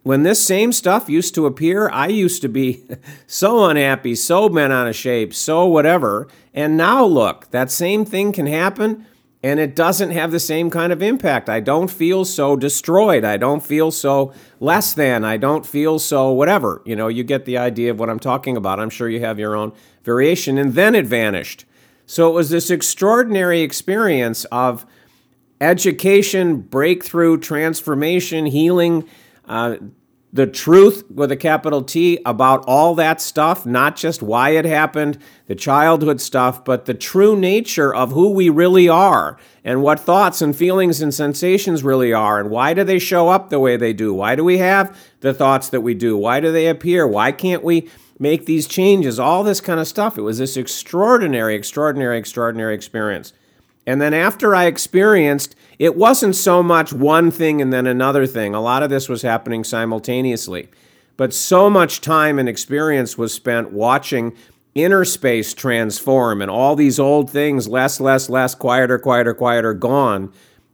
When 0.03 0.23
this 0.23 0.41
same 0.41 0.71
stuff 0.71 1.09
used 1.09 1.35
to 1.35 1.45
appear, 1.45 1.89
I 1.89 2.07
used 2.07 2.41
to 2.43 2.47
be 2.47 2.85
so 3.27 3.65
unhappy, 3.65 4.15
so 4.15 4.47
bent 4.47 4.71
out 4.71 4.87
of 4.87 4.95
shape, 4.95 5.33
so 5.33 5.65
whatever. 5.65 6.29
And 6.53 6.77
now 6.77 7.03
look, 7.03 7.51
that 7.51 7.69
same 7.69 8.05
thing 8.05 8.31
can 8.31 8.47
happen 8.47 9.05
and 9.43 9.59
it 9.59 9.75
doesn't 9.75 10.11
have 10.11 10.31
the 10.31 10.39
same 10.39 10.69
kind 10.69 10.91
of 10.91 11.01
impact. 11.01 11.47
I 11.47 11.59
don't 11.59 11.91
feel 11.91 12.25
so 12.25 12.55
destroyed. 12.55 13.23
I 13.23 13.37
don't 13.37 13.63
feel 13.63 13.91
so 13.91 14.33
less 14.59 14.93
than. 14.93 15.23
I 15.23 15.37
don't 15.37 15.65
feel 15.65 15.99
so 15.99 16.31
whatever. 16.31 16.81
You 16.85 16.95
know, 16.95 17.07
you 17.07 17.23
get 17.23 17.45
the 17.45 17.57
idea 17.57 17.91
of 17.91 17.99
what 17.99 18.09
I'm 18.09 18.19
talking 18.19 18.57
about. 18.57 18.79
I'm 18.79 18.89
sure 18.89 19.07
you 19.07 19.19
have 19.19 19.37
your 19.37 19.55
own 19.55 19.73
variation. 20.03 20.57
And 20.57 20.73
then 20.73 20.95
it 20.95 21.05
vanished. 21.05 21.65
So 22.07 22.29
it 22.29 22.33
was 22.33 22.49
this 22.49 22.71
extraordinary 22.71 23.61
experience 23.61 24.45
of 24.45 24.85
education, 25.61 26.61
breakthrough, 26.61 27.37
transformation, 27.37 28.47
healing, 28.47 29.07
uh, 29.45 29.77
the 30.33 30.45
truth 30.45 31.09
with 31.09 31.31
a 31.31 31.37
capital 31.37 31.81
T 31.81 32.19
about 32.25 32.63
all 32.67 32.95
that 32.95 33.21
stuff, 33.21 33.65
not 33.65 33.95
just 33.95 34.21
why 34.21 34.49
it 34.51 34.65
happened, 34.65 35.17
the 35.47 35.55
childhood 35.55 36.19
stuff, 36.19 36.65
but 36.65 36.85
the 36.85 36.93
true 36.93 37.37
nature 37.39 37.93
of 37.93 38.11
who 38.11 38.31
we 38.31 38.49
really 38.49 38.89
are 38.89 39.37
and 39.63 39.81
what 39.81 39.99
thoughts 39.99 40.41
and 40.41 40.55
feelings 40.55 41.01
and 41.01 41.13
sensations 41.13 41.83
really 41.83 42.11
are 42.11 42.39
and 42.39 42.49
why 42.49 42.73
do 42.73 42.83
they 42.83 42.99
show 42.99 43.29
up 43.29 43.49
the 43.49 43.59
way 43.59 43.77
they 43.77 43.93
do? 43.93 44.13
Why 44.13 44.35
do 44.35 44.43
we 44.43 44.57
have 44.57 44.97
the 45.21 45.33
thoughts 45.33 45.69
that 45.69 45.81
we 45.81 45.93
do? 45.93 46.17
Why 46.17 46.39
do 46.41 46.51
they 46.51 46.67
appear? 46.67 47.07
Why 47.07 47.31
can't 47.31 47.63
we 47.63 47.89
make 48.19 48.45
these 48.45 48.67
changes? 48.67 49.19
All 49.19 49.43
this 49.43 49.61
kind 49.61 49.79
of 49.79 49.87
stuff. 49.87 50.17
It 50.17 50.23
was 50.23 50.39
this 50.39 50.57
extraordinary, 50.57 51.55
extraordinary, 51.55 52.17
extraordinary 52.17 52.75
experience. 52.75 53.31
And 53.85 54.01
then 54.01 54.13
after 54.13 54.53
I 54.53 54.65
experienced 54.65 55.55
it 55.79 55.95
wasn't 55.95 56.35
so 56.35 56.63
much 56.63 56.91
one 56.91 57.29
thing 57.31 57.61
and 57.61 57.71
then 57.71 57.85
another 57.85 58.25
thing. 58.25 58.55
A 58.55 58.61
lot 58.61 58.83
of 58.83 58.89
this 58.89 59.07
was 59.07 59.21
happening 59.21 59.63
simultaneously. 59.63 60.69
But 61.17 61.33
so 61.33 61.69
much 61.69 62.01
time 62.01 62.39
and 62.39 62.47
experience 62.47 63.17
was 63.17 63.33
spent 63.33 63.71
watching 63.71 64.35
inner 64.75 65.03
space 65.03 65.53
transform 65.53 66.41
and 66.41 66.51
all 66.51 66.75
these 66.75 66.99
old 66.99 67.29
things, 67.29 67.67
less, 67.67 67.99
less, 67.99 68.29
less, 68.29 68.53
quieter, 68.53 68.99
quieter, 68.99 69.33
quieter, 69.33 69.73
gone. 69.73 70.31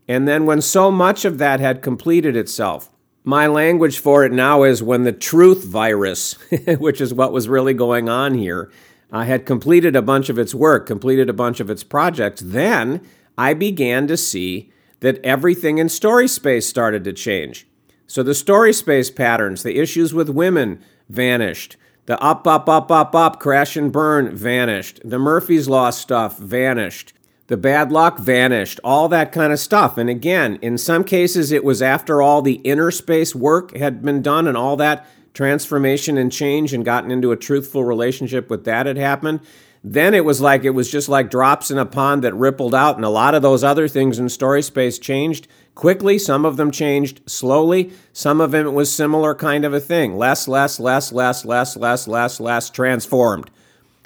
And 0.07 0.27
then 0.27 0.45
when 0.45 0.61
so 0.61 0.91
much 0.91 1.23
of 1.23 1.37
that 1.37 1.59
had 1.61 1.81
completed 1.81 2.35
itself, 2.35 2.89
my 3.23 3.47
language 3.47 3.99
for 3.99 4.25
it 4.25 4.33
now 4.33 4.63
is 4.63 4.83
when 4.83 5.03
the 5.03 5.13
truth 5.13 5.63
virus, 5.63 6.33
which 6.77 6.99
is 6.99 7.13
what 7.13 7.31
was 7.31 7.47
really 7.47 7.73
going 7.73 8.09
on 8.09 8.33
here, 8.33 8.69
uh, 9.13 9.23
had 9.23 9.45
completed 9.45 9.95
a 9.95 10.01
bunch 10.01 10.27
of 10.27 10.37
its 10.37 10.53
work, 10.53 10.85
completed 10.85 11.29
a 11.29 11.33
bunch 11.33 11.61
of 11.61 11.69
its 11.69 11.83
projects, 11.83 12.41
then 12.43 12.99
I 13.37 13.53
began 13.53 14.07
to 14.07 14.17
see 14.17 14.71
that 15.03 15.19
everything 15.21 15.79
in 15.79 15.89
story 15.89 16.29
space 16.29 16.65
started 16.65 17.03
to 17.03 17.11
change. 17.11 17.67
So 18.07 18.23
the 18.23 18.33
story 18.33 18.71
space 18.71 19.11
patterns, 19.11 19.61
the 19.61 19.77
issues 19.77 20.13
with 20.13 20.29
women 20.29 20.81
vanished. 21.09 21.75
The 22.05 22.17
up, 22.21 22.47
up, 22.47 22.69
up, 22.69 22.89
up, 22.89 23.13
up, 23.13 23.37
crash 23.37 23.75
and 23.75 23.91
burn 23.91 24.33
vanished. 24.33 25.01
The 25.03 25.19
Murphy's 25.19 25.67
Law 25.67 25.89
stuff 25.89 26.37
vanished. 26.37 27.11
The 27.47 27.57
bad 27.57 27.91
luck 27.91 28.17
vanished. 28.17 28.79
All 28.81 29.09
that 29.09 29.33
kind 29.33 29.51
of 29.51 29.59
stuff. 29.59 29.97
And 29.97 30.09
again, 30.09 30.57
in 30.61 30.77
some 30.77 31.03
cases, 31.03 31.51
it 31.51 31.65
was 31.65 31.81
after 31.81 32.21
all 32.21 32.41
the 32.41 32.61
inner 32.63 32.89
space 32.89 33.35
work 33.35 33.75
had 33.75 34.03
been 34.03 34.21
done 34.21 34.47
and 34.47 34.55
all 34.55 34.77
that 34.77 35.05
transformation 35.33 36.17
and 36.17 36.31
change 36.31 36.73
and 36.73 36.85
gotten 36.85 37.11
into 37.11 37.33
a 37.33 37.37
truthful 37.37 37.83
relationship 37.83 38.49
with 38.49 38.63
that 38.63 38.85
had 38.85 38.95
happened. 38.95 39.41
Then 39.83 40.13
it 40.13 40.23
was 40.23 40.39
like 40.39 40.63
it 40.63 40.69
was 40.69 40.89
just 40.89 41.09
like 41.09 41.29
drops 41.29 41.69
in 41.69 41.77
a 41.77 41.85
pond 41.85 42.23
that 42.23 42.33
rippled 42.33 42.73
out, 42.73 42.95
and 42.95 43.03
a 43.03 43.09
lot 43.09 43.35
of 43.35 43.41
those 43.41 43.65
other 43.65 43.89
things 43.89 44.17
in 44.17 44.29
story 44.29 44.61
space 44.61 44.97
changed 44.97 45.47
quickly. 45.75 46.17
Some 46.17 46.45
of 46.45 46.55
them 46.55 46.71
changed 46.71 47.21
slowly. 47.25 47.91
Some 48.13 48.39
of 48.39 48.51
them 48.51 48.67
it 48.67 48.71
was 48.71 48.91
similar 48.91 49.35
kind 49.35 49.65
of 49.65 49.73
a 49.73 49.81
thing. 49.81 50.15
Less, 50.15 50.47
less, 50.47 50.79
less, 50.79 51.11
less, 51.11 51.43
less, 51.43 51.75
less, 51.75 52.07
less, 52.07 52.39
less, 52.39 52.69
transformed. 52.69 53.51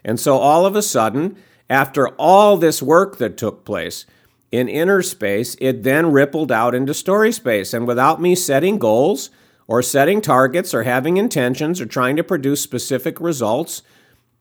And 0.03 0.19
so 0.19 0.37
all 0.37 0.65
of 0.65 0.75
a 0.75 0.81
sudden, 0.81 1.37
after 1.69 2.07
all 2.15 2.57
this 2.57 2.81
work 2.81 3.17
that 3.17 3.37
took 3.37 3.63
place 3.63 4.05
in 4.51 4.67
inner 4.67 5.03
space, 5.03 5.55
it 5.59 5.83
then 5.83 6.11
rippled 6.11 6.51
out 6.51 6.73
into 6.73 6.93
story 6.93 7.31
space. 7.31 7.73
And 7.73 7.85
without 7.85 8.19
me 8.19 8.33
setting 8.33 8.79
goals 8.79 9.29
or 9.67 9.83
setting 9.83 10.21
targets 10.21 10.73
or 10.73 10.83
having 10.83 11.17
intentions 11.17 11.79
or 11.79 11.85
trying 11.85 12.15
to 12.15 12.23
produce 12.23 12.61
specific 12.61 13.19
results, 13.19 13.83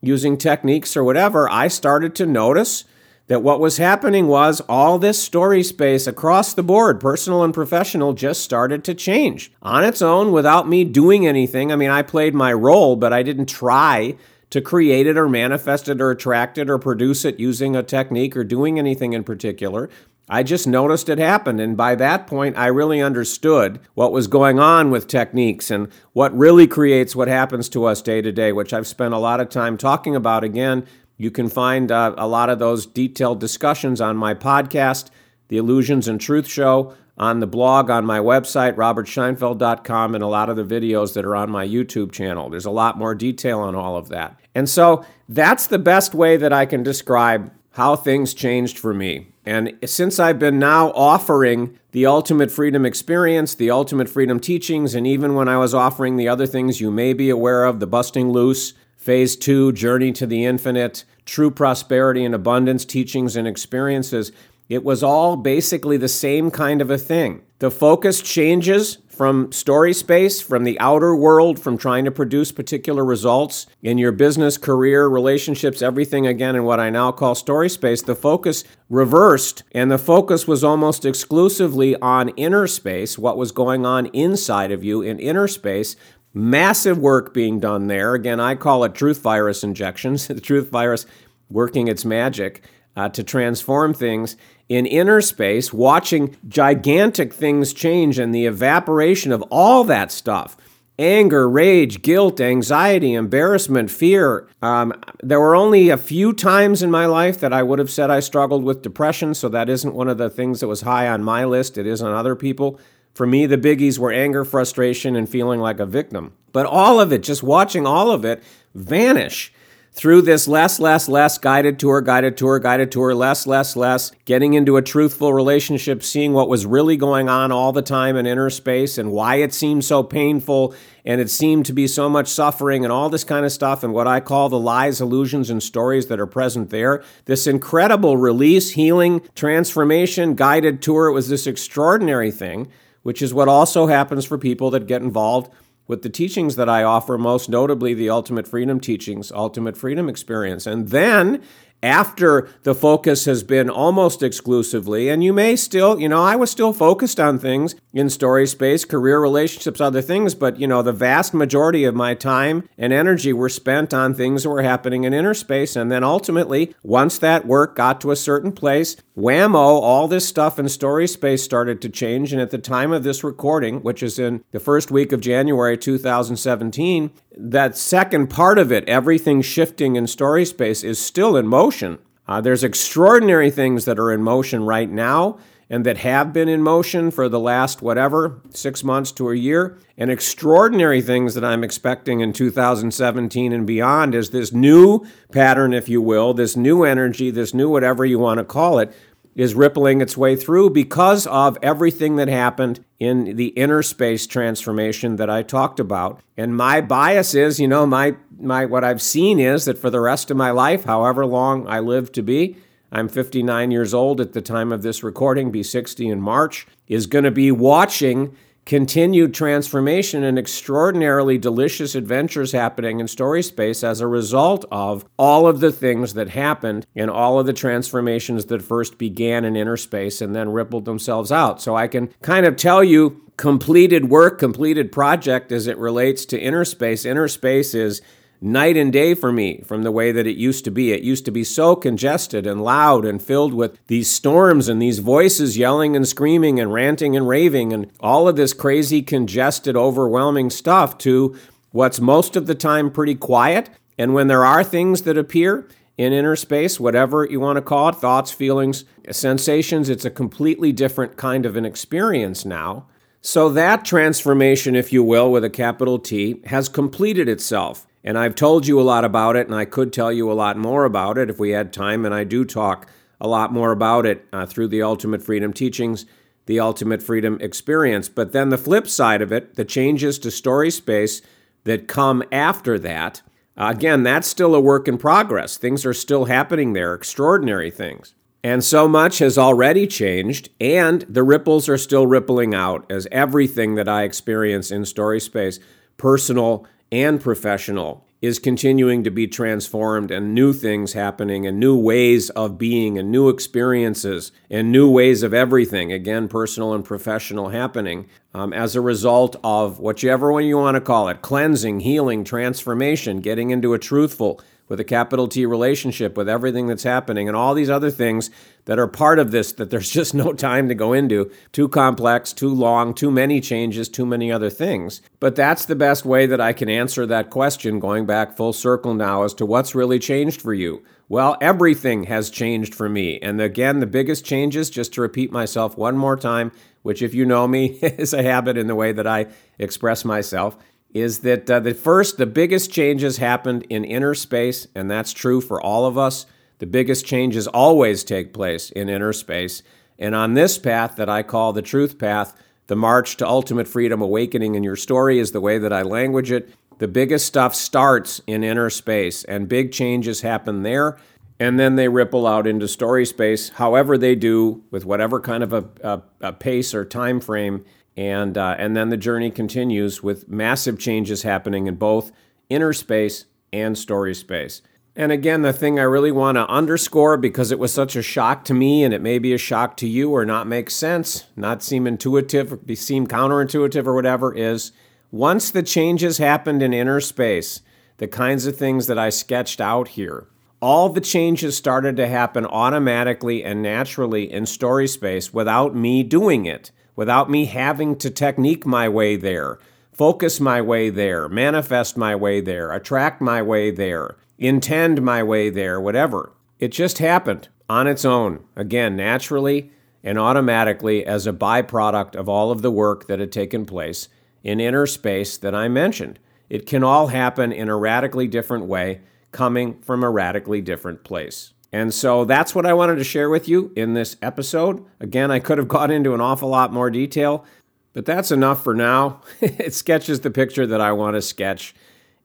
using 0.00 0.36
techniques 0.36 0.96
or 0.96 1.04
whatever, 1.04 1.48
I 1.48 1.68
started 1.68 2.14
to 2.16 2.26
notice 2.26 2.84
that 3.28 3.42
what 3.42 3.60
was 3.60 3.78
happening 3.78 4.28
was 4.28 4.60
all 4.68 4.98
this 4.98 5.20
story 5.22 5.62
space 5.62 6.06
across 6.06 6.54
the 6.54 6.62
board, 6.62 7.00
personal 7.00 7.42
and 7.42 7.52
professional, 7.52 8.12
just 8.12 8.42
started 8.42 8.84
to 8.84 8.94
change 8.94 9.50
on 9.62 9.84
its 9.84 10.00
own 10.00 10.30
without 10.30 10.68
me 10.68 10.84
doing 10.84 11.26
anything. 11.26 11.72
I 11.72 11.76
mean, 11.76 11.90
I 11.90 12.02
played 12.02 12.34
my 12.34 12.52
role, 12.52 12.94
but 12.94 13.12
I 13.12 13.22
didn't 13.22 13.46
try 13.46 14.16
to 14.50 14.60
create 14.60 15.08
it 15.08 15.16
or 15.16 15.28
manifest 15.28 15.88
it 15.88 16.00
or 16.00 16.10
attract 16.12 16.56
it 16.56 16.70
or 16.70 16.78
produce 16.78 17.24
it 17.24 17.40
using 17.40 17.74
a 17.74 17.82
technique 17.82 18.36
or 18.36 18.44
doing 18.44 18.78
anything 18.78 19.12
in 19.12 19.24
particular. 19.24 19.90
I 20.28 20.42
just 20.42 20.66
noticed 20.66 21.08
it 21.08 21.18
happened. 21.18 21.60
And 21.60 21.76
by 21.76 21.94
that 21.94 22.26
point, 22.26 22.58
I 22.58 22.66
really 22.66 23.00
understood 23.00 23.78
what 23.94 24.12
was 24.12 24.26
going 24.26 24.58
on 24.58 24.90
with 24.90 25.06
techniques 25.06 25.70
and 25.70 25.88
what 26.12 26.36
really 26.36 26.66
creates 26.66 27.14
what 27.14 27.28
happens 27.28 27.68
to 27.70 27.84
us 27.84 28.02
day 28.02 28.20
to 28.22 28.32
day, 28.32 28.52
which 28.52 28.72
I've 28.72 28.88
spent 28.88 29.14
a 29.14 29.18
lot 29.18 29.40
of 29.40 29.48
time 29.48 29.76
talking 29.76 30.16
about. 30.16 30.42
Again, 30.42 30.84
you 31.16 31.30
can 31.30 31.48
find 31.48 31.92
uh, 31.92 32.14
a 32.18 32.26
lot 32.26 32.50
of 32.50 32.58
those 32.58 32.86
detailed 32.86 33.38
discussions 33.38 34.00
on 34.00 34.16
my 34.16 34.34
podcast, 34.34 35.10
The 35.48 35.58
Illusions 35.58 36.08
and 36.08 36.20
Truth 36.20 36.48
Show, 36.48 36.94
on 37.18 37.40
the 37.40 37.46
blog 37.46 37.88
on 37.88 38.04
my 38.04 38.18
website, 38.18 38.74
robertscheinfeld.com, 38.74 40.14
and 40.14 40.22
a 40.22 40.26
lot 40.26 40.50
of 40.50 40.56
the 40.56 40.64
videos 40.64 41.14
that 41.14 41.24
are 41.24 41.34
on 41.34 41.50
my 41.50 41.66
YouTube 41.66 42.12
channel. 42.12 42.50
There's 42.50 42.66
a 42.66 42.70
lot 42.70 42.98
more 42.98 43.14
detail 43.14 43.60
on 43.60 43.74
all 43.74 43.96
of 43.96 44.10
that. 44.10 44.38
And 44.54 44.68
so 44.68 45.04
that's 45.28 45.66
the 45.68 45.78
best 45.78 46.14
way 46.14 46.36
that 46.36 46.52
I 46.52 46.66
can 46.66 46.82
describe 46.82 47.50
how 47.76 47.94
things 47.94 48.32
changed 48.32 48.78
for 48.78 48.94
me. 48.94 49.26
And 49.44 49.74
since 49.84 50.18
I've 50.18 50.38
been 50.38 50.58
now 50.58 50.92
offering 50.92 51.78
the 51.92 52.06
Ultimate 52.06 52.50
Freedom 52.50 52.86
Experience, 52.86 53.54
the 53.54 53.70
Ultimate 53.70 54.08
Freedom 54.08 54.40
Teachings, 54.40 54.94
and 54.94 55.06
even 55.06 55.34
when 55.34 55.46
I 55.46 55.58
was 55.58 55.74
offering 55.74 56.16
the 56.16 56.26
other 56.26 56.46
things 56.46 56.80
you 56.80 56.90
may 56.90 57.12
be 57.12 57.28
aware 57.28 57.64
of 57.66 57.78
the 57.78 57.86
Busting 57.86 58.30
Loose, 58.30 58.72
Phase 58.96 59.36
2, 59.36 59.72
Journey 59.72 60.10
to 60.12 60.26
the 60.26 60.46
Infinite, 60.46 61.04
True 61.26 61.50
Prosperity 61.50 62.24
and 62.24 62.34
Abundance 62.34 62.86
Teachings 62.86 63.36
and 63.36 63.46
Experiences, 63.46 64.32
it 64.70 64.82
was 64.82 65.02
all 65.02 65.36
basically 65.36 65.98
the 65.98 66.08
same 66.08 66.50
kind 66.50 66.80
of 66.80 66.90
a 66.90 66.96
thing. 66.96 67.42
The 67.58 67.70
focus 67.70 68.22
changes 68.22 68.96
from 69.16 69.50
story 69.50 69.94
space, 69.94 70.42
from 70.42 70.64
the 70.64 70.78
outer 70.78 71.16
world, 71.16 71.58
from 71.58 71.78
trying 71.78 72.04
to 72.04 72.10
produce 72.10 72.52
particular 72.52 73.02
results 73.02 73.66
in 73.82 73.96
your 73.96 74.12
business, 74.12 74.58
career, 74.58 75.08
relationships, 75.08 75.80
everything 75.80 76.26
again 76.26 76.54
in 76.54 76.64
what 76.64 76.78
I 76.78 76.90
now 76.90 77.12
call 77.12 77.34
story 77.34 77.70
space, 77.70 78.02
the 78.02 78.14
focus 78.14 78.62
reversed, 78.90 79.62
and 79.72 79.90
the 79.90 79.96
focus 79.96 80.46
was 80.46 80.62
almost 80.62 81.06
exclusively 81.06 81.96
on 81.96 82.28
inner 82.30 82.66
space, 82.66 83.18
what 83.18 83.38
was 83.38 83.52
going 83.52 83.86
on 83.86 84.06
inside 84.06 84.70
of 84.70 84.84
you 84.84 85.00
in 85.00 85.18
inner 85.18 85.48
space. 85.48 85.96
Massive 86.34 86.98
work 86.98 87.32
being 87.32 87.58
done 87.58 87.86
there. 87.86 88.12
Again, 88.12 88.38
I 88.38 88.54
call 88.54 88.84
it 88.84 88.94
truth 88.94 89.22
virus 89.22 89.64
injections, 89.64 90.26
the 90.28 90.42
truth 90.42 90.68
virus 90.68 91.06
working 91.48 91.88
its 91.88 92.04
magic 92.04 92.62
uh, 92.96 93.08
to 93.10 93.22
transform 93.22 93.94
things 93.94 94.36
in 94.68 94.86
inner 94.86 95.20
space, 95.20 95.72
watching 95.72 96.36
gigantic 96.48 97.32
things 97.32 97.72
change 97.72 98.18
and 98.18 98.34
the 98.34 98.46
evaporation 98.46 99.32
of 99.32 99.42
all 99.50 99.84
that 99.84 100.10
stuff 100.10 100.56
anger, 100.98 101.48
rage, 101.48 102.00
guilt, 102.00 102.40
anxiety, 102.40 103.12
embarrassment, 103.12 103.90
fear. 103.90 104.48
Um, 104.62 104.94
there 105.22 105.40
were 105.40 105.54
only 105.54 105.90
a 105.90 105.96
few 105.98 106.32
times 106.32 106.82
in 106.82 106.90
my 106.90 107.06
life 107.06 107.38
that 107.40 107.52
I 107.52 107.62
would 107.62 107.78
have 107.78 107.90
said 107.90 108.10
I 108.10 108.20
struggled 108.20 108.64
with 108.64 108.82
depression, 108.82 109.34
so 109.34 109.48
that 109.50 109.68
isn't 109.68 109.94
one 109.94 110.08
of 110.08 110.18
the 110.18 110.30
things 110.30 110.60
that 110.60 110.68
was 110.68 110.80
high 110.82 111.08
on 111.08 111.22
my 111.22 111.44
list. 111.44 111.76
It 111.76 111.86
is 111.86 112.00
on 112.00 112.14
other 112.14 112.34
people. 112.34 112.80
For 113.12 113.26
me, 113.26 113.46
the 113.46 113.58
biggies 113.58 113.98
were 113.98 114.12
anger, 114.12 114.44
frustration, 114.44 115.16
and 115.16 115.28
feeling 115.28 115.60
like 115.60 115.80
a 115.80 115.86
victim. 115.86 116.32
But 116.52 116.66
all 116.66 117.00
of 117.00 117.12
it, 117.12 117.22
just 117.22 117.42
watching 117.42 117.86
all 117.86 118.10
of 118.10 118.24
it 118.24 118.42
vanish 118.74 119.52
through 119.96 120.20
this 120.20 120.46
less, 120.46 120.78
less, 120.78 121.08
less 121.08 121.38
guided 121.38 121.78
tour, 121.78 122.02
guided 122.02 122.36
tour, 122.36 122.58
guided 122.58 122.92
tour, 122.92 123.14
less, 123.14 123.46
less, 123.46 123.74
less, 123.74 124.12
getting 124.26 124.52
into 124.52 124.76
a 124.76 124.82
truthful 124.82 125.32
relationship, 125.32 126.02
seeing 126.02 126.34
what 126.34 126.50
was 126.50 126.66
really 126.66 126.98
going 126.98 127.30
on 127.30 127.50
all 127.50 127.72
the 127.72 127.80
time 127.80 128.14
in 128.14 128.26
inner 128.26 128.50
space 128.50 128.98
and 128.98 129.10
why 129.10 129.36
it 129.36 129.54
seemed 129.54 129.82
so 129.86 130.02
painful 130.02 130.74
and 131.06 131.18
it 131.18 131.30
seemed 131.30 131.64
to 131.64 131.72
be 131.72 131.86
so 131.86 132.10
much 132.10 132.28
suffering 132.28 132.84
and 132.84 132.92
all 132.92 133.08
this 133.08 133.24
kind 133.24 133.46
of 133.46 133.52
stuff 133.52 133.82
and 133.82 133.94
what 133.94 134.06
I 134.06 134.20
call 134.20 134.50
the 134.50 134.58
lies, 134.58 135.00
illusions, 135.00 135.48
and 135.48 135.62
stories 135.62 136.08
that 136.08 136.20
are 136.20 136.26
present 136.26 136.68
there. 136.68 137.02
This 137.24 137.46
incredible 137.46 138.18
release, 138.18 138.72
healing, 138.72 139.22
transformation, 139.34 140.34
guided 140.34 140.82
tour. 140.82 141.08
It 141.08 141.12
was 141.12 141.30
this 141.30 141.46
extraordinary 141.46 142.30
thing, 142.30 142.68
which 143.02 143.22
is 143.22 143.32
what 143.32 143.48
also 143.48 143.86
happens 143.86 144.26
for 144.26 144.36
people 144.36 144.70
that 144.72 144.86
get 144.86 145.00
involved 145.00 145.50
with 145.86 146.02
the 146.02 146.10
teachings 146.10 146.56
that 146.56 146.68
I 146.68 146.82
offer, 146.82 147.16
most 147.16 147.48
notably 147.48 147.94
the 147.94 148.10
Ultimate 148.10 148.48
Freedom 148.48 148.80
teachings, 148.80 149.30
Ultimate 149.32 149.76
Freedom 149.76 150.08
Experience. 150.08 150.66
And 150.66 150.88
then 150.88 151.42
after 151.82 152.48
the 152.62 152.74
focus 152.74 153.24
has 153.26 153.42
been 153.42 153.68
almost 153.70 154.22
exclusively, 154.22 155.08
and 155.08 155.22
you 155.22 155.32
may 155.32 155.56
still, 155.56 156.00
you 156.00 156.08
know, 156.08 156.22
I 156.22 156.36
was 156.36 156.50
still 156.50 156.72
focused 156.72 157.20
on 157.20 157.38
things 157.38 157.74
in 157.92 158.10
story 158.10 158.46
space, 158.46 158.84
career 158.84 159.20
relationships, 159.20 159.80
other 159.80 160.02
things, 160.02 160.34
but, 160.34 160.58
you 160.58 160.66
know, 160.66 160.82
the 160.82 160.92
vast 160.92 161.32
majority 161.32 161.84
of 161.84 161.94
my 161.94 162.14
time 162.14 162.68
and 162.76 162.92
energy 162.92 163.32
were 163.32 163.48
spent 163.48 163.94
on 163.94 164.14
things 164.14 164.42
that 164.42 164.50
were 164.50 164.62
happening 164.62 165.04
in 165.04 165.14
inner 165.14 165.34
space. 165.34 165.76
And 165.76 165.90
then 165.90 166.04
ultimately, 166.04 166.74
once 166.82 167.18
that 167.18 167.46
work 167.46 167.76
got 167.76 168.00
to 168.02 168.10
a 168.10 168.16
certain 168.16 168.52
place, 168.52 168.96
whammo, 169.16 169.54
all 169.54 170.08
this 170.08 170.28
stuff 170.28 170.58
in 170.58 170.68
story 170.68 171.06
space 171.06 171.42
started 171.42 171.80
to 171.82 171.88
change. 171.88 172.32
And 172.32 172.42
at 172.42 172.50
the 172.50 172.58
time 172.58 172.92
of 172.92 173.02
this 173.02 173.24
recording, 173.24 173.82
which 173.82 174.02
is 174.02 174.18
in 174.18 174.44
the 174.50 174.60
first 174.60 174.90
week 174.90 175.12
of 175.12 175.20
January 175.20 175.78
2017, 175.78 177.10
that 177.36 177.76
second 177.76 178.28
part 178.28 178.58
of 178.58 178.72
it, 178.72 178.88
everything 178.88 179.42
shifting 179.42 179.96
in 179.96 180.06
story 180.06 180.44
space, 180.44 180.82
is 180.82 180.98
still 180.98 181.36
in 181.36 181.46
motion. 181.46 181.98
Uh, 182.26 182.40
there's 182.40 182.64
extraordinary 182.64 183.50
things 183.50 183.84
that 183.84 183.98
are 183.98 184.10
in 184.10 184.22
motion 184.22 184.64
right 184.64 184.90
now 184.90 185.38
and 185.68 185.84
that 185.84 185.98
have 185.98 186.32
been 186.32 186.48
in 186.48 186.62
motion 186.62 187.10
for 187.10 187.28
the 187.28 187.40
last 187.40 187.82
whatever, 187.82 188.40
six 188.50 188.84
months 188.84 189.10
to 189.10 189.30
a 189.30 189.34
year, 189.34 189.76
and 189.98 190.10
extraordinary 190.10 191.02
things 191.02 191.34
that 191.34 191.44
I'm 191.44 191.64
expecting 191.64 192.20
in 192.20 192.32
2017 192.32 193.52
and 193.52 193.66
beyond 193.66 194.14
is 194.14 194.30
this 194.30 194.52
new 194.52 195.04
pattern, 195.32 195.74
if 195.74 195.88
you 195.88 196.00
will, 196.00 196.34
this 196.34 196.56
new 196.56 196.84
energy, 196.84 197.30
this 197.30 197.52
new 197.52 197.68
whatever 197.68 198.04
you 198.04 198.18
want 198.18 198.38
to 198.38 198.44
call 198.44 198.78
it, 198.78 198.94
is 199.36 199.54
rippling 199.54 200.00
its 200.00 200.16
way 200.16 200.34
through 200.34 200.70
because 200.70 201.26
of 201.26 201.58
everything 201.62 202.16
that 202.16 202.26
happened 202.26 202.82
in 202.98 203.36
the 203.36 203.48
inner 203.48 203.82
space 203.82 204.26
transformation 204.26 205.16
that 205.16 205.28
I 205.28 205.42
talked 205.42 205.78
about. 205.78 206.20
And 206.38 206.56
my 206.56 206.80
bias 206.80 207.34
is, 207.34 207.60
you 207.60 207.68
know, 207.68 207.86
my 207.86 208.16
my 208.40 208.64
what 208.64 208.82
I've 208.82 209.02
seen 209.02 209.38
is 209.38 209.66
that 209.66 209.78
for 209.78 209.90
the 209.90 210.00
rest 210.00 210.30
of 210.30 210.36
my 210.36 210.50
life, 210.50 210.84
however 210.84 211.26
long 211.26 211.68
I 211.68 211.80
live 211.80 212.10
to 212.12 212.22
be, 212.22 212.56
I'm 212.90 213.08
59 213.08 213.70
years 213.70 213.92
old 213.92 214.20
at 214.20 214.32
the 214.32 214.40
time 214.40 214.72
of 214.72 214.82
this 214.82 215.02
recording, 215.02 215.50
be 215.50 215.62
60 215.62 216.08
in 216.08 216.20
March, 216.20 216.66
is 216.88 217.06
going 217.06 217.24
to 217.24 217.30
be 217.30 217.52
watching 217.52 218.34
continued 218.66 219.32
transformation 219.32 220.24
and 220.24 220.38
extraordinarily 220.38 221.38
delicious 221.38 221.94
adventures 221.94 222.50
happening 222.50 222.98
in 222.98 223.06
story 223.06 223.42
space 223.42 223.84
as 223.84 224.00
a 224.00 224.06
result 224.06 224.64
of 224.72 225.04
all 225.16 225.46
of 225.46 225.60
the 225.60 225.70
things 225.70 226.14
that 226.14 226.28
happened 226.28 226.84
and 226.96 227.08
all 227.08 227.38
of 227.38 227.46
the 227.46 227.52
transformations 227.52 228.46
that 228.46 228.60
first 228.60 228.98
began 228.98 229.44
in 229.44 229.54
inner 229.54 229.76
space 229.76 230.20
and 230.20 230.34
then 230.34 230.50
rippled 230.50 230.84
themselves 230.84 231.30
out. 231.30 231.62
So 231.62 231.76
I 231.76 231.86
can 231.86 232.08
kind 232.22 232.44
of 232.44 232.56
tell 232.56 232.82
you 232.82 233.22
completed 233.36 234.10
work, 234.10 234.38
completed 234.38 234.90
project 234.90 235.52
as 235.52 235.66
it 235.66 235.78
relates 235.78 236.24
to 236.26 236.38
inner 236.38 236.64
space. 236.64 237.04
Inner 237.04 237.28
space 237.28 237.72
is 237.72 238.02
night 238.40 238.76
and 238.76 238.92
day 238.92 239.14
for 239.14 239.32
me 239.32 239.62
from 239.66 239.82
the 239.82 239.90
way 239.90 240.12
that 240.12 240.26
it 240.26 240.36
used 240.36 240.64
to 240.64 240.70
be. 240.70 240.92
It 240.92 241.02
used 241.02 241.24
to 241.24 241.30
be 241.30 241.44
so 241.44 241.76
congested 241.76 242.46
and 242.46 242.62
loud 242.62 243.04
and 243.04 243.22
filled 243.22 243.54
with 243.54 243.78
these 243.86 244.10
storms 244.10 244.68
and 244.68 244.80
these 244.80 244.98
voices 244.98 245.56
yelling 245.56 245.96
and 245.96 246.06
screaming 246.06 246.60
and 246.60 246.72
ranting 246.72 247.16
and 247.16 247.28
raving 247.28 247.72
and 247.72 247.90
all 248.00 248.28
of 248.28 248.36
this 248.36 248.52
crazy, 248.52 249.02
congested, 249.02 249.76
overwhelming 249.76 250.50
stuff 250.50 250.98
to 250.98 251.36
what's 251.70 252.00
most 252.00 252.36
of 252.36 252.46
the 252.46 252.54
time 252.54 252.90
pretty 252.90 253.14
quiet. 253.14 253.70
And 253.98 254.14
when 254.14 254.28
there 254.28 254.44
are 254.44 254.62
things 254.62 255.02
that 255.02 255.16
appear, 255.16 255.68
in 255.96 256.12
inner 256.12 256.36
space, 256.36 256.78
whatever 256.78 257.24
you 257.24 257.40
want 257.40 257.56
to 257.56 257.62
call 257.62 257.88
it, 257.88 257.96
thoughts, 257.96 258.30
feelings, 258.30 258.84
sensations, 259.10 259.88
it's 259.88 260.04
a 260.04 260.10
completely 260.10 260.72
different 260.72 261.16
kind 261.16 261.46
of 261.46 261.56
an 261.56 261.64
experience 261.64 262.44
now. 262.44 262.86
So, 263.22 263.48
that 263.48 263.84
transformation, 263.84 264.76
if 264.76 264.92
you 264.92 265.02
will, 265.02 265.32
with 265.32 265.42
a 265.42 265.50
capital 265.50 265.98
T, 265.98 266.42
has 266.46 266.68
completed 266.68 267.28
itself. 267.28 267.86
And 268.06 268.16
I've 268.16 268.36
told 268.36 268.68
you 268.68 268.80
a 268.80 268.82
lot 268.82 269.04
about 269.04 269.34
it, 269.34 269.48
and 269.48 269.54
I 269.56 269.64
could 269.64 269.92
tell 269.92 270.12
you 270.12 270.30
a 270.30 270.32
lot 270.32 270.56
more 270.56 270.84
about 270.84 271.18
it 271.18 271.28
if 271.28 271.40
we 271.40 271.50
had 271.50 271.72
time, 271.72 272.06
and 272.06 272.14
I 272.14 272.22
do 272.22 272.44
talk 272.44 272.88
a 273.20 273.26
lot 273.26 273.52
more 273.52 273.72
about 273.72 274.06
it 274.06 274.24
uh, 274.32 274.46
through 274.46 274.68
the 274.68 274.80
Ultimate 274.80 275.22
Freedom 275.22 275.52
Teachings, 275.52 276.06
the 276.46 276.60
Ultimate 276.60 277.02
Freedom 277.02 277.36
Experience. 277.40 278.08
But 278.08 278.30
then 278.30 278.50
the 278.50 278.58
flip 278.58 278.86
side 278.86 279.22
of 279.22 279.32
it, 279.32 279.56
the 279.56 279.64
changes 279.64 280.20
to 280.20 280.30
story 280.30 280.70
space 280.70 281.20
that 281.64 281.88
come 281.88 282.22
after 282.30 282.78
that, 282.78 283.22
uh, 283.58 283.72
again, 283.74 284.04
that's 284.04 284.28
still 284.28 284.54
a 284.54 284.60
work 284.60 284.86
in 284.86 284.98
progress. 284.98 285.56
Things 285.56 285.84
are 285.84 285.94
still 285.94 286.26
happening 286.26 286.74
there, 286.74 286.94
extraordinary 286.94 287.72
things. 287.72 288.14
And 288.44 288.62
so 288.62 288.86
much 288.86 289.18
has 289.18 289.36
already 289.36 289.88
changed, 289.88 290.50
and 290.60 291.02
the 291.08 291.24
ripples 291.24 291.68
are 291.68 291.78
still 291.78 292.06
rippling 292.06 292.54
out 292.54 292.86
as 292.88 293.08
everything 293.10 293.74
that 293.74 293.88
I 293.88 294.04
experience 294.04 294.70
in 294.70 294.84
story 294.84 295.18
space, 295.18 295.58
personal 295.96 296.68
and 296.90 297.20
professional 297.20 298.06
is 298.22 298.38
continuing 298.38 299.04
to 299.04 299.10
be 299.10 299.26
transformed 299.26 300.10
and 300.10 300.34
new 300.34 300.52
things 300.52 300.94
happening 300.94 301.46
and 301.46 301.60
new 301.60 301.76
ways 301.76 302.30
of 302.30 302.56
being 302.56 302.98
and 302.98 303.10
new 303.10 303.28
experiences 303.28 304.32
and 304.50 304.72
new 304.72 304.90
ways 304.90 305.22
of 305.22 305.34
everything, 305.34 305.92
again, 305.92 306.26
personal 306.26 306.72
and 306.72 306.84
professional 306.84 307.50
happening 307.50 308.08
um, 308.32 308.52
as 308.52 308.74
a 308.74 308.80
result 308.80 309.36
of 309.44 309.78
whichever 309.78 310.32
one 310.32 310.44
you 310.44 310.56
want 310.56 310.74
to 310.74 310.80
call 310.80 311.08
it 311.08 311.20
cleansing, 311.20 311.80
healing, 311.80 312.24
transformation, 312.24 313.20
getting 313.20 313.50
into 313.50 313.74
a 313.74 313.78
truthful, 313.78 314.40
with 314.68 314.80
a 314.80 314.84
capital 314.84 315.28
T 315.28 315.46
relationship 315.46 316.16
with 316.16 316.28
everything 316.28 316.66
that's 316.66 316.82
happening 316.82 317.28
and 317.28 317.36
all 317.36 317.54
these 317.54 317.70
other 317.70 317.90
things 317.90 318.30
that 318.64 318.78
are 318.78 318.88
part 318.88 319.18
of 319.18 319.30
this 319.30 319.52
that 319.52 319.70
there's 319.70 319.90
just 319.96 320.14
no 320.14 320.32
time 320.32 320.68
to 320.68 320.74
go 320.74 320.92
into. 320.92 321.30
Too 321.52 321.68
complex, 321.68 322.32
too 322.32 322.52
long, 322.52 322.94
too 322.94 323.10
many 323.10 323.40
changes, 323.40 323.88
too 323.88 324.06
many 324.06 324.30
other 324.30 324.50
things. 324.50 325.02
But 325.20 325.36
that's 325.36 325.64
the 325.64 325.76
best 325.76 326.04
way 326.04 326.26
that 326.26 326.40
I 326.40 326.52
can 326.52 326.68
answer 326.68 327.06
that 327.06 327.30
question 327.30 327.80
going 327.80 328.06
back 328.06 328.36
full 328.36 328.52
circle 328.52 328.94
now 328.94 329.22
as 329.22 329.34
to 329.34 329.46
what's 329.46 329.74
really 329.74 329.98
changed 329.98 330.42
for 330.42 330.54
you. 330.54 330.82
Well, 331.08 331.36
everything 331.40 332.04
has 332.04 332.30
changed 332.30 332.74
for 332.74 332.88
me. 332.88 333.20
And 333.20 333.40
again, 333.40 333.78
the 333.78 333.86
biggest 333.86 334.24
changes, 334.24 334.68
just 334.68 334.92
to 334.94 335.00
repeat 335.00 335.30
myself 335.30 335.78
one 335.78 335.96
more 335.96 336.16
time, 336.16 336.50
which 336.82 337.00
if 337.00 337.14
you 337.14 337.24
know 337.24 337.46
me 337.46 337.66
is 337.82 338.12
a 338.12 338.22
habit 338.22 338.56
in 338.56 338.66
the 338.66 338.74
way 338.74 338.90
that 338.90 339.06
I 339.06 339.26
express 339.58 340.04
myself, 340.04 340.56
is 340.96 341.18
that 341.18 341.50
uh, 341.50 341.60
the 341.60 341.74
first, 341.74 342.16
the 342.16 342.26
biggest 342.26 342.70
changes 342.70 343.18
happened 343.18 343.66
in 343.68 343.84
inner 343.84 344.14
space, 344.14 344.66
and 344.74 344.90
that's 344.90 345.12
true 345.12 345.42
for 345.42 345.60
all 345.60 345.84
of 345.84 345.98
us. 345.98 346.24
The 346.58 346.66
biggest 346.66 347.04
changes 347.04 347.46
always 347.46 348.02
take 348.02 348.32
place 348.32 348.70
in 348.70 348.88
inner 348.88 349.12
space. 349.12 349.62
And 349.98 350.14
on 350.14 350.32
this 350.32 350.56
path 350.56 350.96
that 350.96 351.10
I 351.10 351.22
call 351.22 351.52
the 351.52 351.60
truth 351.60 351.98
path, 351.98 352.34
the 352.66 352.76
march 352.76 353.18
to 353.18 353.26
ultimate 353.26 353.68
freedom 353.68 354.00
awakening 354.00 354.54
in 354.54 354.62
your 354.62 354.76
story 354.76 355.18
is 355.18 355.32
the 355.32 355.40
way 355.40 355.58
that 355.58 355.72
I 355.72 355.82
language 355.82 356.32
it. 356.32 356.48
The 356.78 356.88
biggest 356.88 357.26
stuff 357.26 357.54
starts 357.54 358.22
in 358.26 358.42
inner 358.42 358.70
space, 358.70 359.22
and 359.24 359.48
big 359.48 359.72
changes 359.72 360.22
happen 360.22 360.62
there. 360.62 360.98
And 361.38 361.60
then 361.60 361.76
they 361.76 361.88
ripple 361.88 362.26
out 362.26 362.46
into 362.46 362.66
story 362.66 363.04
space, 363.04 363.50
however 363.50 363.98
they 363.98 364.14
do, 364.14 364.64
with 364.70 364.86
whatever 364.86 365.20
kind 365.20 365.42
of 365.42 365.52
a, 365.52 365.64
a, 365.82 366.02
a 366.22 366.32
pace 366.32 366.74
or 366.74 366.86
time 366.86 367.20
frame 367.20 367.66
and 367.96 368.36
uh, 368.36 368.56
and 368.58 368.76
then 368.76 368.90
the 368.90 368.96
journey 368.96 369.30
continues 369.30 370.02
with 370.02 370.28
massive 370.28 370.78
changes 370.78 371.22
happening 371.22 371.66
in 371.66 371.76
both 371.76 372.12
inner 372.48 372.72
space 372.72 373.26
and 373.52 373.76
story 373.76 374.14
space. 374.14 374.62
And 374.98 375.12
again, 375.12 375.42
the 375.42 375.52
thing 375.52 375.78
I 375.78 375.82
really 375.82 376.10
want 376.10 376.36
to 376.36 376.48
underscore 376.48 377.18
because 377.18 377.50
it 377.50 377.58
was 377.58 377.72
such 377.72 377.96
a 377.96 378.02
shock 378.02 378.44
to 378.44 378.54
me, 378.54 378.82
and 378.82 378.94
it 378.94 379.02
may 379.02 379.18
be 379.18 379.34
a 379.34 379.38
shock 379.38 379.76
to 379.78 379.88
you 379.88 380.10
or 380.10 380.24
not 380.24 380.46
make 380.46 380.70
sense, 380.70 381.24
not 381.36 381.62
seem 381.62 381.86
intuitive, 381.86 382.58
seem 382.74 383.06
counterintuitive 383.06 383.86
or 383.86 383.94
whatever, 383.94 384.34
is 384.34 384.72
once 385.10 385.50
the 385.50 385.62
changes 385.62 386.16
happened 386.16 386.62
in 386.62 386.72
inner 386.72 387.00
space, 387.00 387.60
the 387.98 388.08
kinds 388.08 388.46
of 388.46 388.56
things 388.56 388.86
that 388.86 388.98
I 388.98 389.10
sketched 389.10 389.60
out 389.60 389.88
here, 389.88 390.28
all 390.60 390.88
the 390.88 391.02
changes 391.02 391.56
started 391.56 391.96
to 391.96 392.08
happen 392.08 392.46
automatically 392.46 393.44
and 393.44 393.62
naturally 393.62 394.32
in 394.32 394.46
story 394.46 394.88
space 394.88 395.32
without 395.32 395.74
me 395.74 396.02
doing 396.02 396.46
it 396.46 396.70
without 396.96 397.30
me 397.30 397.44
having 397.44 397.94
to 397.96 398.10
technique 398.10 398.66
my 398.66 398.88
way 398.88 399.14
there, 399.14 399.58
focus 399.92 400.40
my 400.40 400.60
way 400.60 400.90
there, 400.90 401.28
manifest 401.28 401.96
my 401.96 402.16
way 402.16 402.40
there, 402.40 402.72
attract 402.72 403.20
my 403.20 403.40
way 403.40 403.70
there, 403.70 404.16
intend 404.38 405.00
my 405.02 405.22
way 405.22 405.48
there, 405.48 405.80
whatever. 405.80 406.32
It 406.58 406.68
just 406.68 406.98
happened 406.98 407.48
on 407.68 407.86
its 407.86 408.04
own, 408.04 408.44
again, 408.56 408.96
naturally 408.96 409.70
and 410.02 410.18
automatically 410.18 411.04
as 411.04 411.26
a 411.26 411.32
byproduct 411.32 412.14
of 412.14 412.28
all 412.28 412.50
of 412.50 412.62
the 412.62 412.70
work 412.70 413.06
that 413.06 413.18
had 413.18 413.32
taken 413.32 413.66
place 413.66 414.08
in 414.42 414.60
inner 414.60 414.86
space 414.86 415.36
that 415.36 415.54
I 415.54 415.68
mentioned. 415.68 416.18
It 416.48 416.64
can 416.64 416.84
all 416.84 417.08
happen 417.08 417.50
in 417.52 417.68
a 417.68 417.76
radically 417.76 418.28
different 418.28 418.66
way, 418.66 419.00
coming 419.32 419.80
from 419.82 420.04
a 420.04 420.10
radically 420.10 420.60
different 420.60 421.02
place. 421.02 421.52
And 421.76 421.92
so 421.92 422.24
that's 422.24 422.54
what 422.54 422.64
I 422.64 422.72
wanted 422.72 422.96
to 422.96 423.04
share 423.04 423.28
with 423.28 423.50
you 423.50 423.70
in 423.76 423.92
this 423.92 424.16
episode. 424.22 424.82
Again, 424.98 425.30
I 425.30 425.40
could 425.40 425.58
have 425.58 425.68
gone 425.68 425.90
into 425.90 426.14
an 426.14 426.22
awful 426.22 426.48
lot 426.48 426.72
more 426.72 426.88
detail, 426.88 427.44
but 427.92 428.06
that's 428.06 428.30
enough 428.30 428.64
for 428.64 428.74
now. 428.74 429.20
it 429.42 429.74
sketches 429.74 430.20
the 430.20 430.30
picture 430.30 430.66
that 430.66 430.80
I 430.80 430.92
want 430.92 431.16
to 431.16 431.20
sketch. 431.20 431.74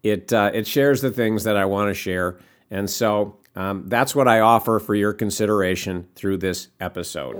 It 0.04 0.32
uh, 0.32 0.52
it 0.54 0.68
shares 0.68 1.02
the 1.02 1.12
things 1.12 1.44
that 1.44 1.58
I 1.58 1.66
want 1.66 1.90
to 1.90 1.94
share, 1.94 2.40
and 2.72 2.90
so 2.90 3.40
um, 3.54 3.90
that's 3.90 4.16
what 4.16 4.26
I 4.26 4.40
offer 4.40 4.80
for 4.80 4.96
your 4.96 5.12
consideration 5.12 6.08
through 6.16 6.38
this 6.38 6.70
episode. 6.80 7.36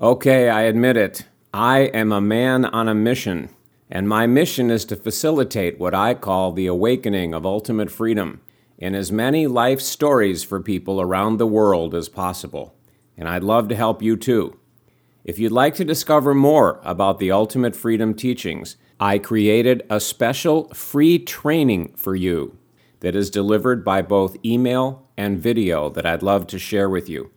Okay, 0.00 0.48
I 0.48 0.62
admit 0.62 0.96
it. 0.96 1.26
I 1.54 1.82
am 1.94 2.10
a 2.10 2.20
man 2.20 2.64
on 2.64 2.88
a 2.88 2.96
mission, 2.96 3.48
and 3.88 4.08
my 4.08 4.26
mission 4.26 4.72
is 4.72 4.84
to 4.86 4.96
facilitate 4.96 5.78
what 5.78 5.94
I 5.94 6.14
call 6.14 6.50
the 6.50 6.66
awakening 6.66 7.32
of 7.32 7.46
ultimate 7.46 7.92
freedom 7.92 8.40
in 8.76 8.96
as 8.96 9.12
many 9.12 9.46
life 9.46 9.80
stories 9.80 10.42
for 10.42 10.60
people 10.60 11.00
around 11.00 11.36
the 11.36 11.46
world 11.46 11.94
as 11.94 12.08
possible. 12.08 12.74
And 13.16 13.28
I'd 13.28 13.44
love 13.44 13.68
to 13.68 13.76
help 13.76 14.02
you 14.02 14.16
too. 14.16 14.58
If 15.22 15.38
you'd 15.38 15.52
like 15.52 15.76
to 15.76 15.84
discover 15.84 16.34
more 16.34 16.80
about 16.82 17.20
the 17.20 17.30
Ultimate 17.30 17.76
Freedom 17.76 18.14
teachings, 18.14 18.76
I 18.98 19.18
created 19.18 19.84
a 19.88 20.00
special 20.00 20.74
free 20.74 21.20
training 21.20 21.94
for 21.94 22.16
you 22.16 22.58
that 22.98 23.14
is 23.14 23.30
delivered 23.30 23.84
by 23.84 24.02
both 24.02 24.36
email 24.44 25.08
and 25.16 25.38
video 25.38 25.88
that 25.90 26.04
I'd 26.04 26.24
love 26.24 26.48
to 26.48 26.58
share 26.58 26.90
with 26.90 27.08
you. 27.08 27.30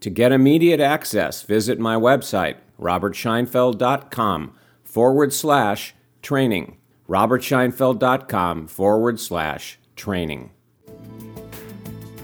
To 0.00 0.10
get 0.10 0.32
immediate 0.32 0.80
access, 0.80 1.42
visit 1.42 1.78
my 1.78 1.96
website, 1.96 2.56
robertscheinfeld.com 2.80 4.54
forward 4.84 5.32
slash 5.32 5.94
training. 6.22 6.76
robertscheinfeld.com 7.08 8.68
forward 8.68 9.18
slash 9.20 9.78
training. 9.96 10.50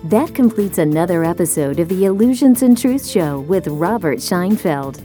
That 0.04 0.34
completes 0.34 0.76
another 0.78 1.24
episode 1.24 1.80
of 1.80 1.88
the 1.88 2.04
Illusions 2.04 2.62
and 2.62 2.76
Truth 2.76 3.06
Show 3.06 3.40
with 3.40 3.66
Robert 3.66 4.18
Scheinfeld. 4.18 5.02